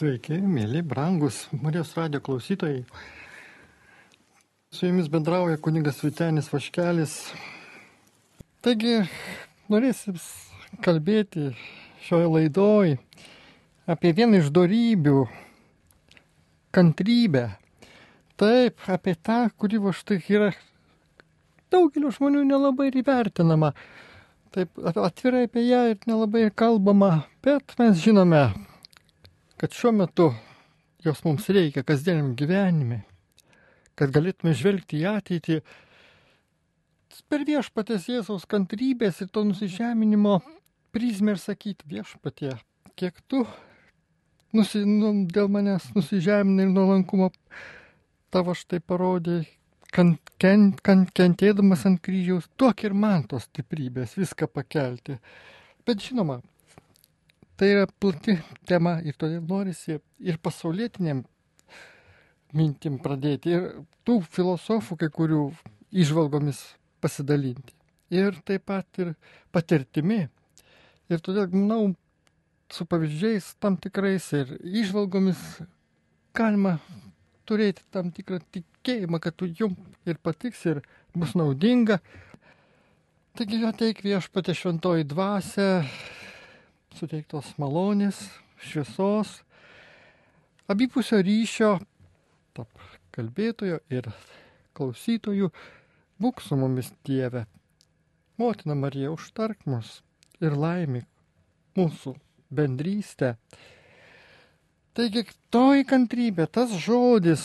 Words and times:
Sveiki, 0.00 0.38
mėly, 0.40 0.80
brangus 0.80 1.42
Marijos 1.52 1.90
radio 1.92 2.22
klausytojai. 2.24 2.86
Su 4.72 4.86
jumis 4.86 5.10
bendrauja 5.12 5.58
kuningas 5.60 5.98
Vitenis 6.00 6.46
Vaškelis. 6.48 7.16
Taigi, 8.64 8.94
norėsim 9.68 10.16
kalbėti 10.86 11.50
šioje 12.06 12.30
laidoje 12.32 12.96
apie 13.84 14.14
vieną 14.16 14.40
iš 14.40 14.48
darybių- 14.56 15.26
kantrybę. 16.78 17.44
Taip, 18.40 18.80
apie 18.88 19.16
tą, 19.20 19.50
kuri 19.52 19.84
va 19.84 19.92
štai 19.92 20.22
yra 20.32 20.50
daugelio 21.68 22.08
žmonių 22.08 22.46
nelabai 22.48 22.88
ir 22.88 23.02
įvertinama. 23.04 23.74
Taip 24.50 24.80
atvirai 24.80 25.44
apie 25.44 25.68
ją 25.68 25.90
ir 25.92 26.00
nelabai 26.08 26.48
kalbama, 26.48 27.26
bet 27.44 27.76
mes 27.76 28.00
žinome, 28.00 28.69
kad 29.60 29.76
šiuo 29.76 29.92
metu 29.92 30.30
jos 31.04 31.20
mums 31.24 31.48
reikia 31.52 31.82
kasdieniam 31.84 32.32
gyvenime, 32.36 33.02
kad 33.92 34.12
galėtume 34.14 34.54
žvelgti 34.56 35.02
į 35.02 35.08
ateitį 35.10 35.58
per 37.30 37.44
viešpatės 37.46 38.08
Jėzaus 38.08 38.46
kantrybės 38.50 39.20
ir 39.20 39.28
to 39.30 39.44
nusižeminimo 39.46 40.38
prizmę 40.94 41.36
ir 41.36 41.42
sakyti 41.42 41.86
viešpatie, 41.92 42.54
kiek 42.98 43.20
tu 43.28 43.44
nusi, 44.56 44.82
nu, 44.82 45.12
dėl 45.30 45.50
manęs 45.52 45.90
nusižeminai 45.94 46.66
ir 46.66 46.72
nuolankumo 46.72 47.28
tavo 48.34 48.56
štai 48.56 48.80
parodė, 48.80 49.42
kan, 49.94 50.16
ken, 50.42 50.70
kan, 50.82 51.04
kentėdamas 51.14 51.84
ant 51.86 52.00
kryžiaus, 52.02 52.48
duok 52.58 52.86
ir 52.88 52.96
man 52.96 53.28
tos 53.30 53.46
stiprybės 53.50 54.16
viską 54.18 54.50
pakelti. 54.50 55.20
Bet 55.86 56.02
žinoma, 56.02 56.40
Tai 57.60 57.68
yra 57.68 57.84
plati 57.84 58.38
tema 58.64 58.94
ir 59.04 59.18
todėl 59.20 59.42
norisi 59.44 59.98
ir 60.24 60.36
pasaulietiniam 60.40 61.18
mintim 62.56 62.94
pradėti, 63.04 63.50
ir 63.52 63.66
tų 64.08 64.14
filosofų 64.32 64.96
kai 65.02 65.08
kurių 65.12 65.42
išvalgomis 65.92 66.62
pasidalinti. 67.04 67.74
Ir 68.16 68.38
taip 68.48 68.64
pat 68.70 69.02
ir 69.04 69.10
patirtimi. 69.52 70.22
Ir 71.12 71.20
todėl, 71.20 71.50
manau, 71.52 71.90
su 72.72 72.86
pavyzdžiais 72.88 73.50
tam 73.60 73.76
tikrais 73.76 74.30
ir 74.38 74.54
išvalgomis 74.64 75.42
galima 76.32 76.78
turėti 77.44 77.84
tam 77.92 78.08
tikrą 78.08 78.38
tikėjimą, 78.56 79.20
kad 79.20 79.36
tu 79.36 79.50
jum 79.60 79.76
ir 80.08 80.16
patiks 80.16 80.64
ir 80.64 80.80
bus 81.12 81.36
naudinga. 81.36 82.00
Taigi 83.36 83.60
ateik 83.68 84.00
viešpatė 84.06 84.56
šventoji 84.56 85.10
dvasia, 85.12 85.84
suteiktos 86.96 87.52
malonės, 87.60 88.18
šviesos, 88.60 89.40
abipusio 90.70 91.20
ryšio 91.24 91.76
tarp 92.56 92.84
kalbėtojo 93.14 93.80
ir 93.92 94.08
klausytojų, 94.76 95.50
būk 96.20 96.42
su 96.44 96.58
mumis 96.58 96.92
Dieve. 97.06 97.46
Motina 98.40 98.76
Marija, 98.78 99.10
užtark 99.12 99.66
mus 99.68 100.00
ir 100.40 100.56
laimik 100.56 101.06
mūsų 101.76 102.14
bendrystę. 102.50 103.34
Taigi, 104.96 105.26
toji 105.54 105.86
kantrybė, 105.86 106.48
tas 106.50 106.72
žodis 106.82 107.44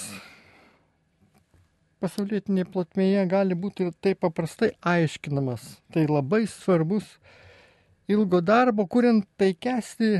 pasaulietinėje 2.04 2.68
plotmėje 2.74 3.26
gali 3.32 3.58
būti 3.58 3.90
taip 4.04 4.22
paprastai 4.26 4.74
aiškinamas. 4.82 5.76
Tai 5.94 6.06
labai 6.10 6.46
svarbus 6.50 7.16
ilgo 8.12 8.42
darbo, 8.42 8.86
kuriant 8.88 9.26
taikesnį 9.40 10.12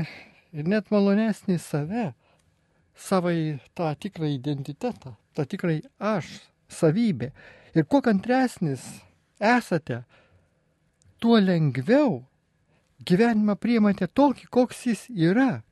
ir 0.56 0.68
net 0.70 0.90
malonesnį 0.90 1.58
save, 1.62 2.10
savai 2.96 3.58
tą 3.76 3.92
tikrą 4.00 4.28
identitetą, 4.32 5.14
tą 5.36 5.44
tikrai 5.44 5.82
aš, 5.98 6.30
savybę. 6.68 7.30
Ir 7.76 7.84
kuo 7.84 8.00
kantresnis 8.02 8.84
esate, 9.38 10.02
tuo 11.20 11.38
lengviau 11.40 12.22
gyvenimą 13.06 13.56
priimate 13.60 14.08
tokį, 14.08 14.48
koks 14.50 14.86
jis 14.88 15.04
yra. 15.10 15.62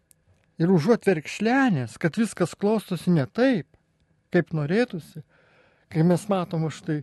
Ir 0.61 0.71
užuot 0.71 1.07
verkšlenės, 1.09 1.97
kad 1.99 2.15
viskas 2.15 2.53
klostosi 2.55 3.11
ne 3.11 3.25
taip, 3.27 3.67
kaip 4.31 4.53
norėtųsi, 4.55 5.25
kai 5.91 6.05
mes 6.07 6.29
matom 6.31 6.69
už 6.69 6.79
tai 6.87 7.01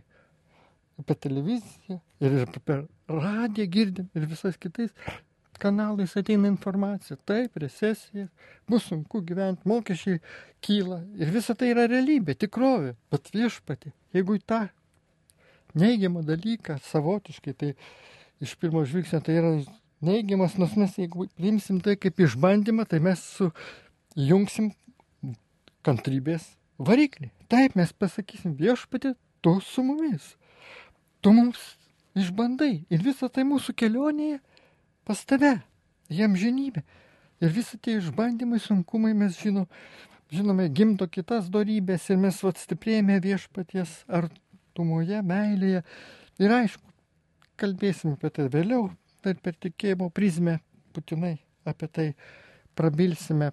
per 1.06 1.16
televiziją 1.16 1.98
ir 2.22 2.58
per 2.64 2.86
radiją 3.08 3.68
girdim 3.76 4.08
ir 4.14 4.26
visais 4.30 4.58
kitais 4.60 4.92
kanalais 5.62 6.16
ateina 6.16 6.48
informacija. 6.50 7.16
Taip, 7.28 7.56
recesija, 7.62 8.26
bus 8.68 8.88
sunku 8.90 9.22
gyventi, 9.26 9.68
mokesčiai 9.68 10.20
kyla 10.64 11.02
ir 11.20 11.30
visa 11.34 11.54
tai 11.58 11.70
yra 11.74 11.86
realybė, 11.90 12.34
tikrovė. 12.38 12.96
Bet 13.12 13.30
viešpati, 13.34 13.92
jeigu 14.16 14.38
į 14.38 14.42
tą 14.48 14.62
neigiamą 15.78 16.24
dalyką 16.26 16.80
savotiškai, 16.88 17.54
tai 17.58 17.70
iš 18.42 18.56
pirmo 18.60 18.82
žvilgsnio 18.88 19.22
tai 19.24 19.38
yra 19.38 19.54
neigiamas, 20.02 20.58
nors 20.58 20.74
mes 20.80 20.98
jeigu 20.98 21.28
priimsim 21.38 21.78
tai 21.84 21.94
kaip 22.00 22.18
išbandymą, 22.26 22.88
tai 22.90 22.98
mes 23.04 23.22
sujungsim 23.36 24.72
kantrybės 25.86 26.52
variklį. 26.82 27.30
Taip 27.52 27.78
mes 27.78 27.94
pasakysim 27.94 28.56
viešpatį, 28.58 29.14
tu 29.42 29.58
su 29.62 29.84
mumis 29.86 30.32
tu 31.22 31.32
mums 31.34 31.60
išbandai 32.18 32.72
ir 32.92 33.04
visą 33.04 33.30
tai 33.32 33.44
mūsų 33.48 33.74
kelionėje 33.78 34.40
pas 35.08 35.22
tave, 35.26 35.56
jam 36.12 36.36
žinybė. 36.38 36.82
Ir 37.42 37.50
visi 37.50 37.78
tie 37.82 37.96
išbandymai, 37.98 38.60
sunkumai 38.62 39.14
mes 39.18 39.38
žino, 39.40 39.64
žinome, 40.30 40.68
gimdo 40.70 41.08
kitas 41.10 41.48
darybės 41.50 42.06
ir 42.12 42.20
mes 42.22 42.38
vat 42.44 42.60
stiprėjame 42.60 43.18
viešpaties 43.24 43.96
artumoje, 44.06 45.22
meilėje. 45.26 45.82
Ir 46.42 46.54
aišku, 46.60 46.84
kalbėsim 47.58 48.14
apie 48.14 48.30
tai 48.36 48.46
vėliau, 48.52 48.92
tai 49.22 49.34
per 49.34 49.58
tikėjimo 49.58 50.10
prizmę 50.14 50.60
būtinai 50.94 51.34
apie 51.66 51.88
tai 51.88 52.06
prabilsime 52.78 53.50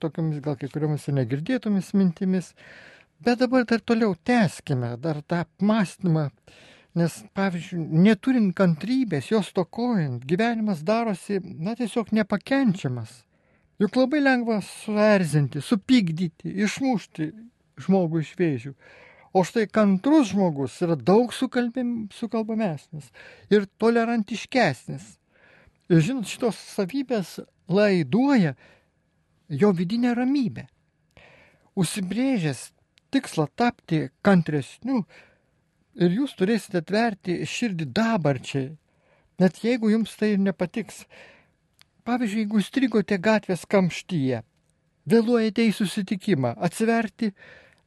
tokiamis 0.00 0.40
gal 0.44 0.56
kai 0.58 0.70
kuriomis 0.72 1.06
ir 1.08 1.18
negirdėtomis 1.18 1.92
mintimis. 1.96 2.54
Bet 3.20 3.42
dabar 3.42 3.66
dar 3.68 3.82
toliau 3.84 4.14
tęskime 4.16 4.94
dar 5.00 5.20
tą 5.22 5.42
apmąstymą 5.44 6.30
Nes, 6.98 7.20
pavyzdžiui, 7.38 7.84
neturint 8.02 8.50
kantrybės, 8.58 9.28
jos 9.30 9.52
tokojant, 9.54 10.24
gyvenimas 10.26 10.80
darosi, 10.82 11.38
na, 11.38 11.76
tiesiog 11.78 12.10
nepakenčiamas. 12.16 13.20
Juk 13.80 13.94
labai 13.96 14.20
lengva 14.20 14.58
suerzinti, 14.64 15.62
supykdyti, 15.64 16.50
išmušti 16.66 17.30
žmogų 17.80 18.24
iš 18.24 18.32
vėžių. 18.40 18.74
O 19.30 19.44
štai 19.46 19.68
kantrus 19.70 20.32
žmogus 20.32 20.80
yra 20.82 20.96
daug 20.98 21.30
sukalbamesnis 21.32 23.12
ir 23.54 23.68
tolerantiškesnis. 23.78 25.06
Ir 25.90 26.02
žinot, 26.02 26.26
šitos 26.26 26.58
savybės 26.74 27.38
laiduoja 27.70 28.56
jo 29.62 29.70
vidinę 29.74 30.16
ramybę. 30.18 30.66
Užsibrėžęs 31.78 32.72
tikslą 33.14 33.46
tapti 33.58 34.08
kantresniu, 34.26 35.04
ir 35.94 36.14
jūs 36.14 36.36
turėsite 36.38 36.80
atverti 36.80 37.40
širdį 37.46 37.88
dabarčiai, 37.96 38.70
net 39.40 39.60
jeigu 39.64 39.90
jums 39.90 40.14
tai 40.16 40.34
ir 40.34 40.42
nepatiks. 40.42 41.04
Pavyzdžiui, 42.06 42.44
jeigu 42.44 42.62
strigote 42.64 43.18
gatvės 43.20 43.66
kamštyje, 43.68 44.40
vėluojate 45.10 45.66
į 45.68 45.74
susitikimą, 45.76 46.54
atsiverti 46.56 47.32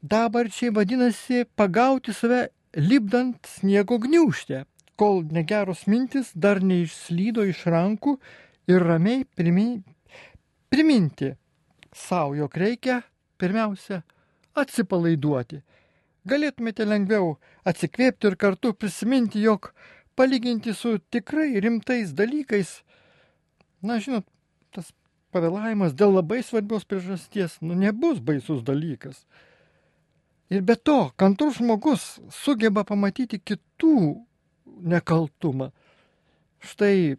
dabarčiai 0.01 0.73
vadinasi 0.75 1.45
pagauti 1.57 2.13
save 2.13 2.47
lipdant 2.77 3.49
sniego 3.49 3.97
gniužtę, 4.01 4.63
kol 4.95 5.23
negeros 5.33 5.85
mintis 5.89 6.31
dar 6.35 6.61
neišslydo 6.61 7.45
iš 7.49 7.65
rankų 7.73 8.17
ir 8.69 8.85
ramiai 8.85 9.25
priminti 10.69 11.33
savo, 11.93 12.35
jog 12.37 12.57
reikia 12.57 13.01
pirmiausia 13.41 14.03
atsipalaiduoti 14.57 15.61
galėtumėte 16.29 16.85
lengviau 16.87 17.37
atsikvėpti 17.67 18.31
ir 18.31 18.37
kartu 18.39 18.73
prisiminti, 18.73 19.41
jog 19.43 19.71
palyginti 20.15 20.73
su 20.77 20.97
tikrai 21.11 21.59
rimtais 21.63 22.13
dalykais, 22.15 22.81
na 23.81 23.99
žinot, 23.99 24.27
tas 24.71 24.91
pavėlavimas 25.33 25.95
dėl 25.97 26.15
labai 26.19 26.43
svarbios 26.45 26.85
priežasties, 26.85 27.57
nu 27.61 27.75
nebus 27.75 28.21
baisus 28.21 28.63
dalykas. 28.63 29.25
Ir 30.53 30.61
be 30.61 30.75
to, 30.75 31.09
kantrus 31.17 31.57
žmogus 31.57 32.19
sugeba 32.31 32.83
pamatyti 32.85 33.39
kitų 33.41 33.95
nekaltumą. 34.93 35.71
Štai 36.63 37.17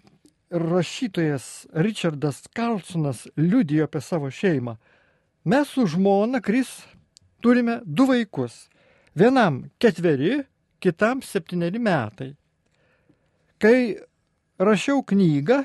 rašytojas 0.54 1.66
Richardas 1.74 2.44
Carlsonas 2.54 3.24
liudijo 3.36 3.88
apie 3.88 4.00
savo 4.00 4.30
šeimą. 4.30 4.76
Mes 5.44 5.68
su 5.68 5.86
žmona 5.90 6.40
Kris 6.40 6.70
turime 7.42 7.80
du 7.84 8.06
vaikus 8.08 8.68
Vienam 9.14 9.62
ketveri, 9.78 10.40
kitam 10.82 11.22
septyneri 11.22 11.78
metai. 11.78 12.32
Kai 13.62 13.94
rašiau 14.58 15.04
knygą, 15.06 15.62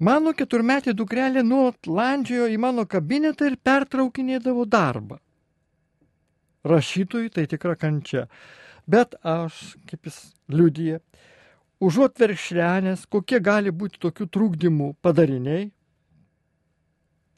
Mano 0.00 0.32
keturmetė 0.32 0.94
dukrelė 0.96 1.42
nuolat 1.44 1.84
landžiojo 1.84 2.46
į 2.48 2.56
mano 2.56 2.86
kabinetą 2.88 3.50
ir 3.50 3.58
pertraukinėdavo 3.60 4.64
darbą. 4.64 5.18
Rašytojui 6.64 7.28
tai 7.34 7.44
tikra 7.50 7.74
kančia. 7.76 8.22
Bet 8.88 9.12
aš, 9.20 9.58
kaip 9.90 10.08
jis 10.08 10.16
liudyje, 10.48 11.02
užuot 11.84 12.16
verkšlenės, 12.16 13.04
kokie 13.12 13.42
gali 13.44 13.74
būti 13.76 14.00
tokių 14.00 14.28
trūkdymų 14.32 14.94
padariniai, 15.04 15.68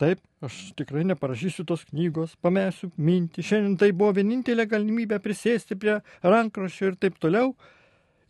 Taip, 0.02 0.18
aš 0.42 0.72
tikrai 0.78 1.04
neparašysiu 1.06 1.64
tos 1.68 1.84
knygos, 1.88 2.34
pamesiu 2.42 2.90
mintį. 2.96 3.44
Šiandien 3.46 3.76
tai 3.80 3.92
buvo 3.94 4.16
vienintelė 4.18 4.66
galimybė 4.70 5.20
prisėsti 5.22 5.78
prie 5.78 6.00
rankraščio 6.22 6.92
ir 6.92 6.98
taip 7.00 7.20
toliau. 7.22 7.52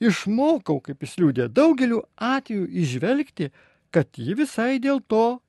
Išmokau, 0.02 0.80
kaip 0.82 1.04
jis 1.04 1.14
liūdė, 1.20 1.46
daugeliu 1.54 2.02
atveju 2.16 2.66
išvelgti, 2.82 3.52
kad 3.94 4.08
ji 4.18 4.34
visai 4.38 4.80
dėl 4.82 5.00
to, 5.06 5.40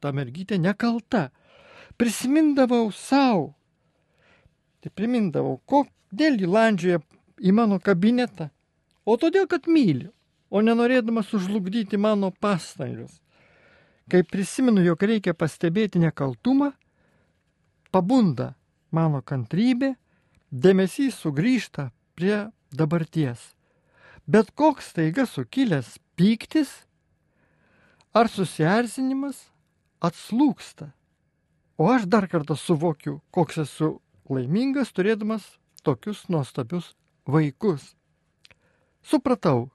ta 0.00 0.12
mergytė 0.14 0.60
nekalta. 0.62 1.30
Prisimindavau 1.98 2.90
savo. 2.94 3.54
Tai 4.84 4.92
primindavau, 4.94 5.56
kodėl 5.66 6.38
ji 6.38 6.48
landžioja 6.50 7.00
į 7.42 7.54
mano 7.56 7.80
kabinetą. 7.82 8.50
O 9.06 9.16
todėl, 9.18 9.48
kad 9.50 9.66
myliu, 9.70 10.12
o 10.50 10.62
nenorėdamas 10.62 11.32
užlugdyti 11.34 11.98
mano 11.98 12.30
pastangas. 12.30 13.20
Kai 14.06 14.22
prisimenu, 14.22 14.84
jog 14.86 15.02
reikia 15.02 15.34
pastebėti 15.34 15.98
nekaltumą, 15.98 16.70
pabunda 17.90 18.52
mano 18.94 19.18
kantrybė, 19.26 19.96
dėmesys 20.50 21.18
sugrįžta 21.24 21.90
prie 22.14 22.44
dabarties. 22.70 23.40
Bet 24.26 24.52
koks 24.54 24.92
taiga 24.94 25.26
sukilęs 25.26 25.96
pyktis 26.18 26.70
ar 28.14 28.30
susierzinimas 28.30 29.42
atslūksta. 30.02 30.92
O 31.76 31.90
aš 31.90 32.06
dar 32.06 32.28
kartą 32.30 32.56
suvokiu, 32.56 33.20
koks 33.34 33.58
esu 33.66 33.90
laimingas 34.30 34.94
turėdamas 34.96 35.44
tokius 35.82 36.24
nuostabius 36.32 36.94
vaikus. 37.26 37.92
Supratau, 39.02 39.68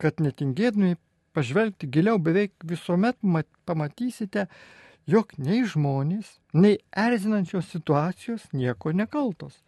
kad 0.00 0.22
netingėdami 0.22 0.96
pažvelgti 1.36 1.88
giliau 1.90 2.18
beveik 2.18 2.52
visuomet 2.66 3.18
pamatysite, 3.66 4.46
jog 5.06 5.32
nei 5.38 5.62
žmonės, 5.66 6.38
nei 6.52 6.78
erzinančios 6.92 7.70
situacijos 7.72 8.48
nieko 8.52 8.92
nekaltos. 8.92 9.60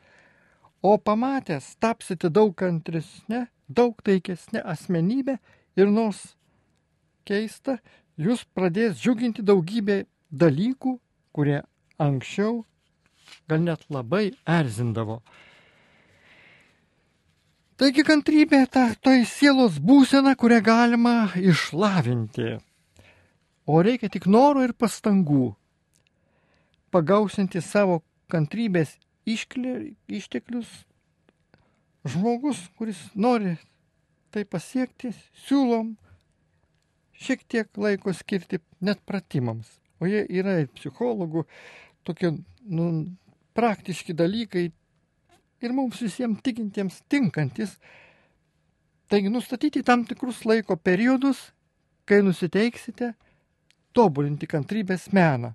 O 0.82 0.96
pamatęs 0.98 1.76
tapsite 1.78 2.30
daug 2.30 2.54
kantresnė, 2.58 3.46
daug 3.68 3.98
taikesnė 4.02 4.62
asmenybė 4.74 5.38
ir 5.78 5.90
nors 5.90 6.34
keista, 7.24 7.78
jūs 8.18 8.42
pradės 8.54 8.98
džiuginti 8.98 9.44
daugybę 9.46 10.02
dalykų, 10.30 10.96
kurie 11.32 11.62
anksčiau 12.02 12.64
gal 13.48 13.62
net 13.62 13.86
labai 13.90 14.32
erzindavo. 14.48 15.20
Taigi 17.80 18.04
kantrybė 18.04 18.66
ta 18.70 18.90
tai 19.00 19.22
sielos 19.28 19.78
būsena, 19.80 20.34
kurią 20.36 20.60
galima 20.64 21.14
išlavinti. 21.40 22.58
O 23.66 23.80
reikia 23.82 24.10
tik 24.12 24.28
noro 24.28 24.62
ir 24.66 24.74
pastangų. 24.76 25.54
Pagausinti 26.92 27.62
savo 27.64 28.02
kantrybės 28.32 28.98
išklė, 29.24 29.94
išteklius. 30.08 30.69
Žmogus, 32.04 32.60
kuris 32.76 33.00
nori 33.14 33.54
tai 34.34 34.42
pasiekti, 34.44 35.12
siūlom 35.46 35.94
šiek 37.22 37.44
tiek 37.48 37.69
laiko 37.78 38.12
skirti 38.16 38.60
net 38.80 39.00
pratimams. 39.06 39.69
O 40.02 40.08
jie 40.10 40.24
yra 40.26 40.58
ir 40.60 40.70
psichologų, 40.74 41.44
tokie 42.04 42.32
nu, 42.66 42.86
praktiški 43.54 44.16
dalykai, 44.19 44.72
ir 45.62 45.74
mums 45.74 46.02
visiems 46.02 46.42
tikintiems 46.44 47.00
tinkantis. 47.10 47.76
Taigi 49.08 49.30
nustatyti 49.32 49.82
tam 49.84 50.04
tikrus 50.08 50.44
laiko 50.48 50.76
periodus, 50.76 51.50
kai 52.08 52.22
nusiteiksite 52.24 53.12
tobulinti 53.92 54.48
kantrybės 54.48 55.10
meną. 55.12 55.52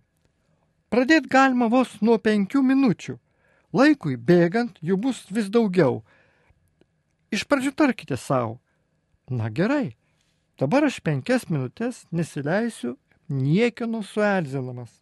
Pradėti 0.93 1.27
galima 1.31 1.67
vos 1.67 1.97
nuo 2.01 2.15
penkių 2.21 2.61
minučių. 2.63 3.17
Laikui 3.75 4.15
bėgant 4.15 4.77
jų 4.79 4.95
bus 5.03 5.25
vis 5.33 5.49
daugiau. 5.51 5.99
Iš 7.33 7.43
pradžių 7.43 7.73
tarkite 7.75 8.15
savo. 8.17 8.59
Na 9.27 9.49
gerai, 9.51 9.97
dabar 10.55 10.87
aš 10.87 11.01
penkias 11.03 11.49
minutės 11.51 12.05
nesileisiu 12.15 12.95
niekieno 13.27 13.99
suerzinamas. 14.05 14.93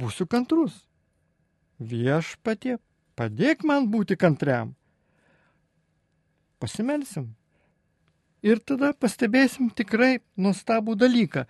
Būsiu 0.00 0.26
kantrus. 0.26 0.74
Viešpatie 1.78 2.80
Padėk 3.20 3.66
man 3.68 3.84
būti 3.92 4.16
kantriam. 4.16 4.70
Pasimelsim. 6.56 7.26
Ir 8.40 8.62
tada 8.64 8.94
pastebėsim 8.96 9.68
tikrai 9.76 10.22
nuostabų 10.40 10.94
dalyką. 10.96 11.42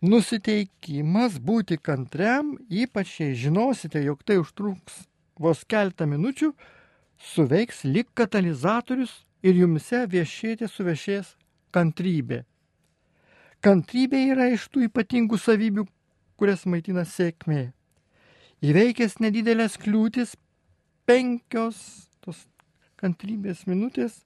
Nusiteikimas 0.00 1.36
būti 1.50 1.76
kantriam, 1.76 2.54
ypač 2.72 3.18
jei 3.20 3.36
žinosite, 3.36 4.00
jog 4.08 4.24
tai 4.24 4.38
užtruks 4.40 5.02
vos 5.36 5.66
keltą 5.68 6.08
minučių, 6.08 6.54
suveiks 7.34 7.84
lik 7.84 8.08
katalizatorius 8.16 9.12
ir 9.44 9.60
jumse 9.60 10.06
viešėti 10.08 10.72
suvešės 10.72 11.36
kantrybė. 11.76 12.46
Kantrybė 13.60 14.24
yra 14.32 14.48
iš 14.56 14.70
tų 14.72 14.88
ypatingų 14.88 15.36
savybių, 15.44 15.84
kurias 16.40 16.64
maitina 16.64 17.04
sėkmė. 17.04 17.74
Įveikęs 18.64 19.20
nedidelės 19.20 19.76
kliūtis, 19.76 20.38
penkios 21.08 21.78
tos 22.24 22.44
kantrybės 23.00 23.64
minutės 23.68 24.20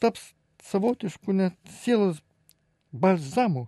taps 0.00 0.30
savotiškų 0.64 1.34
net 1.36 1.56
sielos 1.80 2.20
balzamų, 2.92 3.66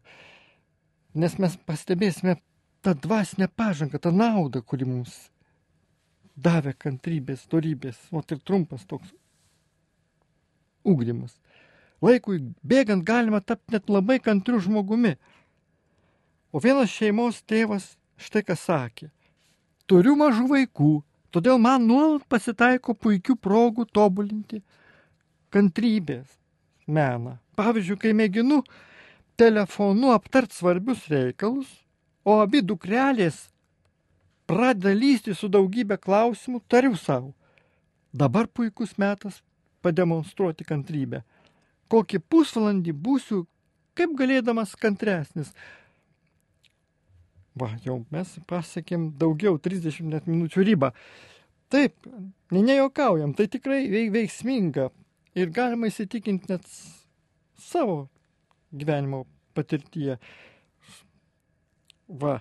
nes 1.15 1.37
mes 1.43 1.57
pastebėsime 1.67 2.37
tą 2.83 2.95
dvasinę 2.99 3.49
pažangą, 3.49 3.99
tą 3.99 4.13
naudą, 4.15 4.63
kuri 4.63 4.87
mums 4.89 5.15
davė 6.37 6.73
kantrybės, 6.79 7.47
dorybės, 7.51 7.99
o 8.11 8.23
ir 8.23 8.41
trumpas 8.41 8.87
toks 8.89 9.13
ūkdymas. 10.89 11.37
Laikui 12.03 12.41
bėgant 12.67 13.05
galima 13.07 13.41
tapti 13.41 13.77
net 13.77 13.91
labai 13.91 14.19
kantriu 14.19 14.59
žmogumi. 14.61 15.15
O 16.51 16.59
vienas 16.61 16.91
šeimos 16.91 17.43
tėvas 17.47 17.93
štai 18.19 18.43
ką 18.49 18.57
sakė. 18.59 19.11
Turiu 19.87 20.17
mažų 20.19 20.49
vaikų, 20.51 20.93
Todėl 21.33 21.59
man 21.59 21.87
nuolat 21.89 22.25
pasitaiko 22.29 22.95
puikių 22.95 23.39
progų 23.41 23.87
tobulinti 23.89 24.61
kantrybės 25.53 26.37
meną. 26.87 27.39
Pavyzdžiui, 27.57 27.99
kai 28.01 28.13
mėginu 28.17 28.61
telefonu 29.41 30.13
aptart 30.13 30.53
svarbius 30.53 31.07
reikalus, 31.09 31.71
o 32.25 32.39
abi 32.43 32.61
dukrelės 32.63 33.47
pradeda 34.49 34.93
lysti 34.93 35.35
su 35.37 35.49
daugybė 35.49 35.97
klausimų, 36.01 36.61
tariu 36.69 36.97
savo. 37.01 37.33
Dabar 38.13 38.47
puikus 38.47 38.99
metas 39.01 39.41
pademonstruoti 39.83 40.67
kantrybę. 40.69 41.23
Kokį 41.89 42.21
pusvalandį 42.29 42.93
būsiu, 42.93 43.47
kaip 43.97 44.13
galėdamas 44.17 44.77
kantresnis, 44.77 45.53
Va, 47.59 47.69
jau 47.85 47.99
mes 48.13 48.31
pasiekėm 48.49 49.11
daugiau, 49.21 49.59
30 49.61 50.09
net 50.09 50.29
minučių 50.31 50.65
ribą. 50.65 50.93
Taip, 51.73 52.09
nejuokaujam, 52.53 53.35
tai 53.37 53.47
tikrai 53.53 53.85
veiksminga 54.13 54.89
ir 55.37 55.53
galima 55.53 55.89
įsitikinti 55.89 56.49
net 56.53 56.65
savo 57.61 58.07
gyvenimo 58.73 59.25
patirtyje. 59.57 60.17
Va, 62.23 62.39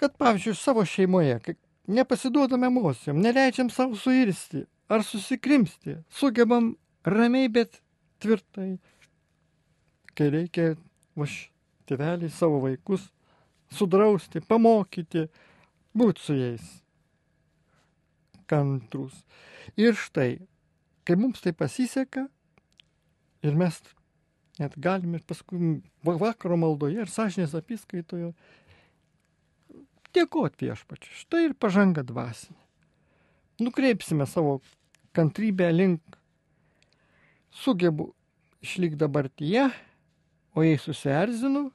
kad 0.00 0.16
pavyzdžiui 0.20 0.56
savo 0.56 0.84
šeimoje, 0.88 1.56
nepasiduodam 1.88 2.68
emocijom, 2.68 3.20
neleidžiam 3.24 3.72
savo 3.72 3.96
suirsti 3.96 4.66
ar 4.92 5.04
susikrimsti, 5.04 5.96
sugebam 6.12 6.74
ramiai, 7.08 7.48
bet 7.52 7.80
tvirtai, 8.20 8.76
kai 10.16 10.28
reikia, 10.32 10.74
vaš, 11.16 11.46
tėveliai 11.88 12.32
savo 12.32 12.60
vaikus 12.64 13.08
sudrausti, 13.72 14.42
pamokyti, 14.44 15.26
būti 15.96 16.24
su 16.24 16.36
jais 16.36 16.68
kantrus. 18.50 19.14
Ir 19.80 19.96
štai, 19.96 20.36
kai 21.06 21.16
mums 21.16 21.40
tai 21.44 21.54
pasiseka, 21.56 22.26
ir 23.42 23.58
mes 23.58 23.78
net 24.60 24.74
galime 24.76 25.22
paskui 25.26 25.80
vakaro 26.04 26.58
maldoje 26.60 27.00
ir 27.02 27.10
sąžinės 27.10 27.54
apiskaitoje 27.56 28.32
dėkoti 30.12 30.68
viešpačiu. 30.68 31.14
Štai 31.22 31.46
ir 31.48 31.54
pažanga 31.56 32.04
dvasinė. 32.04 32.58
Nukreipsime 33.62 34.26
savo 34.28 34.58
kantrybę 35.16 35.70
link 35.72 36.18
sugebu 37.52 38.10
išlik 38.64 38.96
dabartyje, 39.00 39.70
o 40.52 40.64
jei 40.64 40.78
susierzinu, 40.80 41.70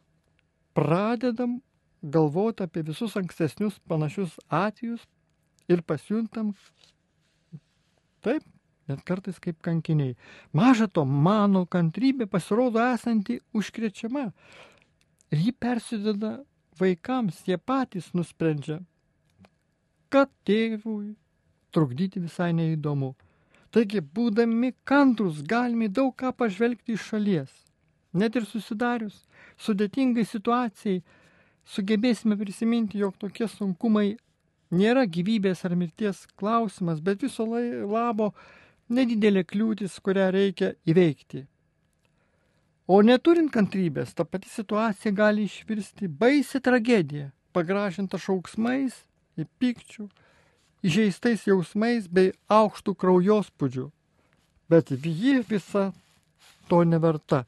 pradedam 0.77 1.57
galvoti 2.13 2.65
apie 2.65 2.83
visus 2.87 3.15
ankstesnius 3.19 3.79
panašius 3.87 4.37
atvejus 4.49 5.03
ir 5.67 5.83
pasijuntam 5.83 6.53
taip, 8.23 8.43
net 8.87 9.03
kartais 9.07 9.39
kaip 9.43 9.59
kankiniai. 9.63 10.15
Maža 10.55 10.87
to, 10.87 11.03
mano 11.05 11.65
kantrybė 11.65 12.27
pasirodo 12.31 12.81
esanti 12.93 13.39
užkrečiama. 13.55 14.29
Ir 15.31 15.43
ji 15.43 15.51
persideda 15.51 16.37
vaikams, 16.79 17.43
jie 17.47 17.57
patys 17.57 18.13
nusprendžia, 18.15 18.79
kad 20.13 20.31
tėvui 20.47 21.15
trukdyti 21.75 22.23
visai 22.23 22.53
neįdomu. 22.55 23.13
Taigi, 23.75 23.99
būdami 23.99 24.71
kantrus, 24.87 25.41
galime 25.43 25.89
daug 25.91 26.13
ką 26.15 26.31
pažvelgti 26.31 26.95
iš 26.95 27.09
šalies. 27.11 27.51
Net 28.15 28.37
ir 28.39 28.47
susidarius 28.47 29.25
sudėtingai 29.59 30.23
situacijai, 30.25 31.01
sugebėsime 31.67 32.38
prisiminti, 32.39 33.01
jog 33.03 33.17
tokie 33.19 33.47
sunkumai 33.51 34.15
nėra 34.71 35.05
gyvybės 35.07 35.65
ar 35.67 35.75
mirties 35.75 36.25
klausimas, 36.39 37.01
bet 37.03 37.24
viso 37.24 37.45
labo 37.47 38.33
nedidelė 38.89 39.43
kliūtis, 39.47 40.00
kurią 40.03 40.31
reikia 40.36 40.74
įveikti. 40.88 41.45
O 42.88 43.01
neturint 43.03 43.51
kantrybės, 43.51 44.13
ta 44.15 44.24
pati 44.24 44.47
situacija 44.47 45.12
gali 45.12 45.43
išvirsti 45.43 46.07
baisi 46.07 46.62
tragediją, 46.63 47.33
pagražinta 47.51 48.19
šauksmais 48.21 48.95
ir 49.36 49.47
pykčių, 49.59 50.07
įžeistais 50.88 51.43
jausmais 51.50 52.07
bei 52.07 52.31
aukštų 52.47 52.95
kraujospūdžių. 52.95 53.89
Bet 54.71 54.91
ji 54.91 55.41
visa 55.50 55.89
to 56.67 56.83
neverta. 56.88 57.43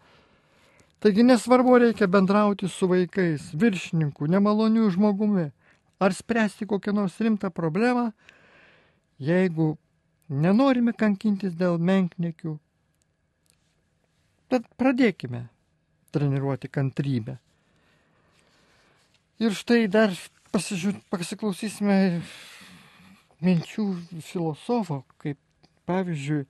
Taigi 1.00 1.24
nesvarbu, 1.24 1.78
reikia 1.80 2.08
bendrauti 2.12 2.68
su 2.68 2.88
vaikais, 2.92 3.54
viršininku, 3.56 4.28
nemaloniu 4.28 4.90
žmogumi, 4.92 5.46
ar 6.00 6.14
spręsti 6.14 6.68
kokią 6.68 6.94
nors 6.94 7.16
rimtą 7.24 7.50
problemą, 7.56 8.10
jeigu 9.20 9.78
nenorime 10.30 10.92
kankintis 10.92 11.56
dėl 11.56 11.80
menknekių. 11.80 12.58
Tad 14.52 14.68
pradėkime 14.82 15.46
treniruoti 16.12 16.68
kantrybę. 16.68 17.38
Ir 19.40 19.56
štai 19.56 19.86
dar 19.88 20.12
pasiklausysime 20.52 22.20
minčių 23.40 23.86
filosofo, 24.20 25.06
kaip 25.22 25.40
pavyzdžiui, 25.88 26.44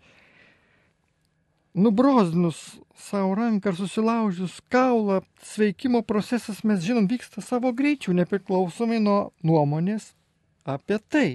nubrozdinus 1.73 2.79
savo 2.95 3.35
ranką 3.35 3.69
ar 3.69 3.75
susilaužius 3.75 4.59
kaulą, 4.69 5.21
sveikimo 5.43 6.01
procesas, 6.01 6.63
mes 6.63 6.81
žinom, 6.83 7.07
vyksta 7.07 7.41
savo 7.41 7.71
greičiu, 7.73 8.13
nepriklausomai 8.17 8.99
nuo 9.03 9.31
nuomonės 9.43 10.11
apie 10.67 10.99
tai. 11.09 11.29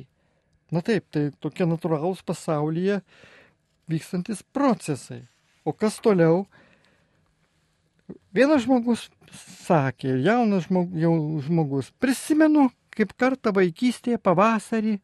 Na 0.72 0.82
taip, 0.82 1.06
tai 1.12 1.28
tokie 1.40 1.66
natūralūs 1.68 2.24
pasaulyje 2.26 3.00
vykstantis 3.90 4.42
procesai. 4.54 5.22
O 5.64 5.72
kas 5.72 6.00
toliau? 6.02 6.44
Vienas 8.34 8.64
žmogus 8.66 9.08
sakė, 9.64 10.18
jaunas 10.24 10.66
žmogus, 10.68 11.00
jau 11.00 11.14
žmogus, 11.46 11.90
prisimenu, 12.02 12.68
kaip 12.94 13.14
kartą 13.18 13.54
vaikystėje 13.54 14.20
pavasarį 14.22 14.98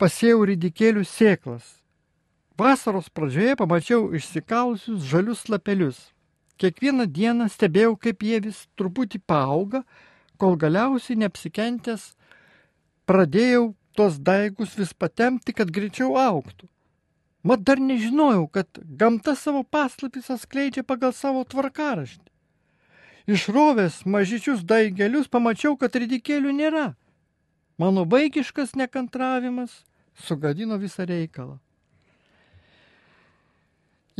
pasėjau 0.00 0.44
ridikėlių 0.52 1.04
sėklas. 1.08 1.81
Vasaros 2.62 3.08
pradžioje 3.10 3.56
pamačiau 3.58 4.12
išsikalusius 4.14 5.02
žalius 5.10 5.48
lapelius. 5.50 5.96
Kiekvieną 6.62 7.08
dieną 7.10 7.48
stebėjau, 7.50 7.96
kaip 7.98 8.22
jie 8.22 8.38
vis 8.44 8.60
truputį 8.78 9.18
paauga, 9.26 9.80
kol 10.38 10.54
galiausiai 10.54 11.18
neapsikentęs 11.18 12.04
pradėjau 13.10 13.72
tuos 13.98 14.20
daigus 14.28 14.76
vis 14.78 14.92
patemti, 14.94 15.50
kad 15.50 15.72
greičiau 15.74 16.14
auktų. 16.14 16.68
Mat 17.42 17.64
dar 17.66 17.82
nežinojau, 17.82 18.46
kad 18.54 18.78
gamta 19.00 19.34
savo 19.34 19.64
paslapis 19.66 20.30
atskleidžia 20.30 20.86
pagal 20.86 21.10
savo 21.18 21.42
tvarkaraštį. 21.42 22.30
Išrovęs 23.26 24.04
mažyčius 24.06 24.62
daigelius 24.62 25.26
pamačiau, 25.26 25.74
kad 25.74 25.98
ridikėlių 25.98 26.54
nėra. 26.62 26.86
Mano 27.74 28.06
vaikiškas 28.06 28.78
nekantravimas 28.78 29.82
sugadino 30.14 30.78
visą 30.78 31.10
reikalą. 31.10 31.58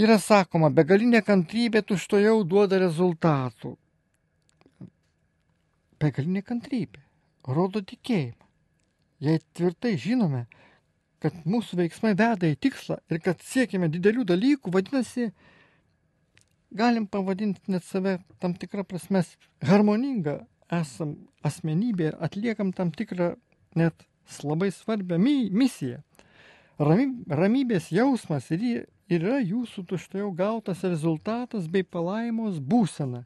Yra 0.01 0.17
sakoma, 0.19 0.71
begalinė 0.73 1.21
kantrybė 1.25 1.83
tuštojau 1.85 2.39
duoda 2.49 2.79
rezultatų. 2.81 3.75
Begalinė 6.01 6.43
kantrybė 6.43 7.03
rodo 7.47 7.83
tikėjimą. 7.85 8.47
Jei 9.23 9.39
tvirtai 9.55 9.93
žinome, 10.01 10.47
kad 11.23 11.37
mūsų 11.47 11.79
veiksmai 11.79 12.15
veda 12.19 12.49
į 12.49 12.57
tikslą 12.59 12.99
ir 13.13 13.21
kad 13.23 13.43
siekime 13.47 13.91
didelių 13.93 14.25
dalykų, 14.27 14.73
vadinasi, 14.75 15.29
galim 16.75 17.07
pavadinti 17.07 17.71
net 17.71 17.85
save 17.87 18.17
tam 18.41 18.57
tikrą 18.59 18.87
prasme 18.89 19.23
harmoningą 19.69 20.41
esam 20.73 21.15
asmenybė 21.45 22.09
ir 22.09 22.19
atliekam 22.25 22.73
tam 22.73 22.91
tikrą 22.91 23.35
net 23.79 24.07
labai 24.43 24.71
svarbią 24.73 25.19
misiją. 25.21 26.01
Ramybės 26.81 27.91
jausmas 27.93 28.49
ir 28.55 28.87
yra 29.17 29.39
jūsų 29.41 29.85
tuštojau 29.91 30.31
gautas 30.37 30.83
rezultatas 30.87 31.69
bei 31.69 31.85
palaimos 31.85 32.59
būsena. 32.59 33.25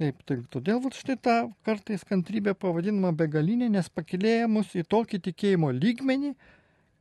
Taip, 0.00 0.22
taip, 0.24 0.46
todėl 0.48 0.78
vat, 0.80 0.96
štai 0.96 1.18
tą 1.20 1.34
kartais 1.66 2.06
kantrybę 2.08 2.54
pavadinama 2.56 3.10
begalinė, 3.12 3.68
nes 3.68 3.90
pakilėja 3.92 4.46
mus 4.48 4.70
į 4.72 4.86
tokį 4.88 5.20
tikėjimo 5.26 5.72
lygmenį, 5.76 6.30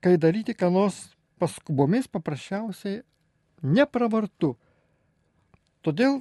kai 0.03 0.17
daryti 0.19 0.55
ką 0.57 0.67
nors 0.73 0.97
paskubomis 1.39 2.09
paprasčiausiai 2.11 2.99
nepravartu. 3.63 4.57
Todėl 5.85 6.19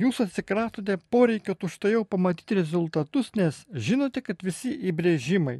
jūs 0.00 0.22
atsikratote 0.24 0.96
poreikio 1.12 1.52
tuštojau 1.58 2.06
pamatyti 2.08 2.56
rezultatus, 2.56 3.34
nes 3.36 3.60
žinote, 3.68 4.24
kad 4.24 4.40
visi 4.46 4.72
įbrėžimai, 4.88 5.58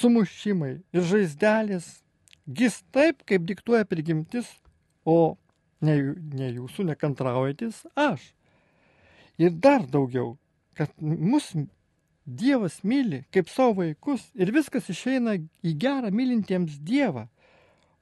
sumušimai 0.00 0.72
ir 0.90 1.06
žaizdelės 1.12 2.00
gis 2.48 2.80
taip, 2.92 3.22
kaip 3.28 3.44
diktuoja 3.48 3.86
prigimtis, 3.88 4.48
o 5.04 5.36
ne, 5.84 5.96
ne 6.34 6.50
jūsų 6.56 6.88
nekantraujantis 6.90 7.84
aš. 7.96 8.22
Ir 9.38 9.54
dar 9.54 9.84
daugiau, 9.86 10.36
kad 10.74 10.92
mus 11.00 11.52
Dievas 12.28 12.82
myli 12.84 13.22
kaip 13.32 13.48
savo 13.48 13.78
vaikus 13.78 14.26
ir 14.36 14.50
viskas 14.52 14.90
išeina 14.92 15.38
į 15.64 15.70
gerą 15.80 16.10
mylintiems 16.12 16.74
Dievą. 16.84 17.24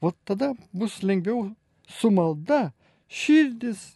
O 0.03 0.11
tada 0.11 0.49
bus 0.75 0.99
lengviau 1.07 1.53
su 1.87 2.11
malda 2.11 2.73
širdis, 3.07 3.95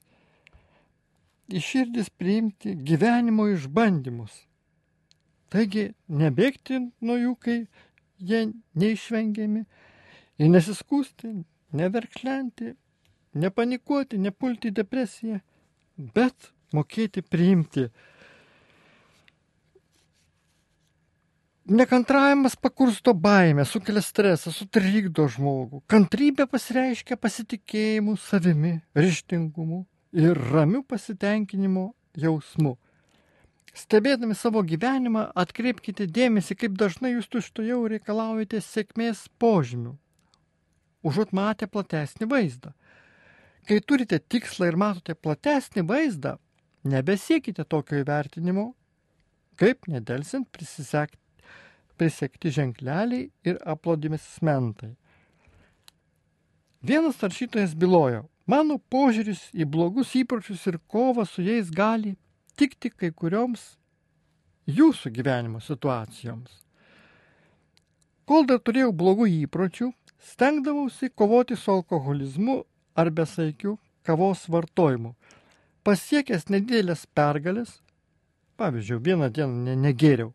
į 1.50 1.58
širdis 1.66 2.12
priimti 2.14 2.76
gyvenimo 2.86 3.48
išbandymus. 3.50 4.30
Taigi 5.50 5.88
nebėgti 6.06 6.78
nuo 7.02 7.16
jų, 7.18 7.34
kai 7.42 7.56
jie 8.22 8.44
neišvengiami, 8.78 9.64
ir 10.40 10.48
nesiskūsti, 10.48 11.32
neverkšlenti, 11.76 12.72
nepanikuoti, 13.40 14.18
nepulti 14.18 14.72
depresiją, 14.74 15.40
bet 16.16 16.50
mokėti 16.74 17.22
priimti. 17.22 17.88
Nekantravimas 21.70 22.56
pakursto 22.58 23.12
baimę, 23.14 23.62
sukelia 23.68 24.02
stresą, 24.02 24.50
sutrikdo 24.50 25.28
žmogų. 25.30 25.84
Kantrybė 25.92 26.48
pasireiškia 26.50 27.14
pasitikėjimu 27.20 28.16
savimi, 28.18 28.80
ryštingumu 28.98 29.84
ir 30.16 30.40
ramiu 30.50 30.82
pasitenkinimo 30.82 31.92
jausmu. 32.18 32.74
Stebėdami 33.70 34.34
savo 34.34 34.64
gyvenimą, 34.66 35.28
atkreipkite 35.38 36.08
dėmesį, 36.10 36.56
kaip 36.58 36.74
dažnai 36.80 37.12
jūs 37.12 37.30
tuštojau 37.30 37.84
reikalaujate 37.92 38.58
sėkmės 38.66 39.28
požymių, 39.38 39.94
užuot 41.06 41.32
matę 41.36 41.68
platesnį 41.70 42.28
vaizdą. 42.30 42.72
Kai 43.68 43.80
turite 43.84 44.18
tikslą 44.18 44.70
ir 44.70 44.78
matote 44.80 45.14
platesnį 45.14 45.84
vaizdą, 45.88 46.36
nebesiekite 46.84 47.64
tokio 47.64 48.00
įvertinimo, 48.00 48.70
kaip 49.60 49.88
nedelsint 49.92 50.48
prisekti 52.00 52.52
ženkleliai 52.56 53.28
ir 53.44 53.60
aplodimesmentai. 53.68 54.94
Vienas 56.80 57.20
taršytojas 57.20 57.74
bylojo, 57.76 58.24
mano 58.48 58.78
požiūris 58.92 59.50
į 59.52 59.66
blogus 59.68 60.14
įpročius 60.16 60.64
ir 60.70 60.80
kovą 60.88 61.26
su 61.28 61.44
jais 61.44 61.68
gali 61.68 62.14
tikti 62.56 62.88
kai 62.88 63.12
kurioms 63.12 63.74
jūsų 64.70 65.12
gyvenimo 65.12 65.60
situacijoms. 65.60 66.56
Kol 68.24 68.46
dar 68.48 68.62
turėjau 68.64 68.94
blogų 68.96 69.26
įpročių, 69.42 69.90
Stengdavausi 70.20 71.08
kovoti 71.08 71.56
su 71.56 71.72
alkoholizmu 71.72 72.62
ar 72.94 73.10
besaikiu 73.10 73.78
kavos 74.04 74.44
vartojimu. 74.48 75.14
Pasiekęs 75.84 76.50
nedidelės 76.52 77.06
pergalės, 77.16 77.78
pavyzdžiui, 78.60 79.00
vieną 79.06 79.30
dieną 79.32 79.64
ne, 79.64 79.76
negėriau. 79.88 80.34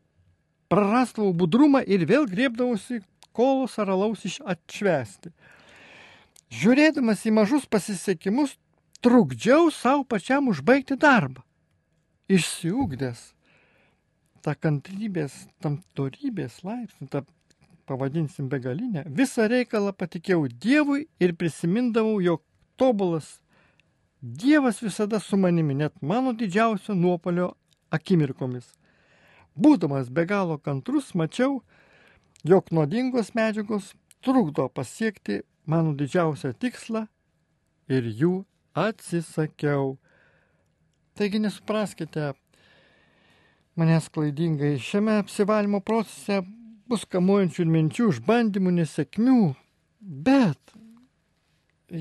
Prarasdavau 0.74 1.36
budrumą 1.38 1.84
ir 1.86 2.08
vėl 2.10 2.26
griebdavausi 2.26 3.04
kolos 3.36 3.78
ar 3.78 3.92
alaus 3.94 4.26
atšvesti. 4.42 5.30
Žiūrėdamas 6.56 7.22
į 7.28 7.36
mažus 7.36 7.66
pasisekimus, 7.70 8.56
trukdžiau 9.06 9.70
savo 9.74 10.06
pačiam 10.10 10.50
užbaigti 10.50 10.98
darbą. 10.98 11.44
Išsiugdęs 12.26 13.36
tą 14.46 14.54
kantrybės, 14.62 15.34
tam 15.62 15.80
torybės 15.98 16.62
laipsnį, 16.66 17.10
tą 17.10 17.22
pavadinsim 17.86 18.50
begalinę, 18.50 19.06
visą 19.08 19.48
reikalą 19.52 19.94
patikėjau 19.94 20.48
Dievui 20.50 21.08
ir 21.20 21.36
prisimindavau, 21.38 22.20
jog 22.22 22.44
tobulas 22.78 23.40
Dievas 24.22 24.82
visada 24.82 25.20
su 25.20 25.38
manimi, 25.38 25.76
net 25.76 26.02
mano 26.02 26.34
didžiausio 26.34 26.96
nuopolio 26.98 27.52
akimirkomis. 27.94 28.72
Būdamas 29.56 30.10
be 30.10 30.26
galo 30.26 30.58
kantrus, 30.58 31.12
mačiau, 31.14 31.60
jog 32.44 32.72
nuodingos 32.72 33.36
medžiagos 33.38 33.94
trukdo 34.26 34.66
pasiekti 34.70 35.44
mano 35.70 35.94
didžiausią 35.94 36.56
tikslą 36.58 37.06
ir 37.88 38.10
jų 38.10 38.34
atsisakiau. 38.74 39.96
Taigi 41.16 41.40
nesupraskite 41.40 42.34
manęs 43.78 44.10
klaidingai, 44.10 44.76
šiame 44.80 45.20
apsivalymo 45.22 45.80
procese 45.86 46.42
bus 46.90 47.06
kamuojančių 47.10 47.66
minčių, 47.70 48.10
išbandymų, 48.14 48.74
nesėkmių, 48.80 49.40
bet 50.00 50.76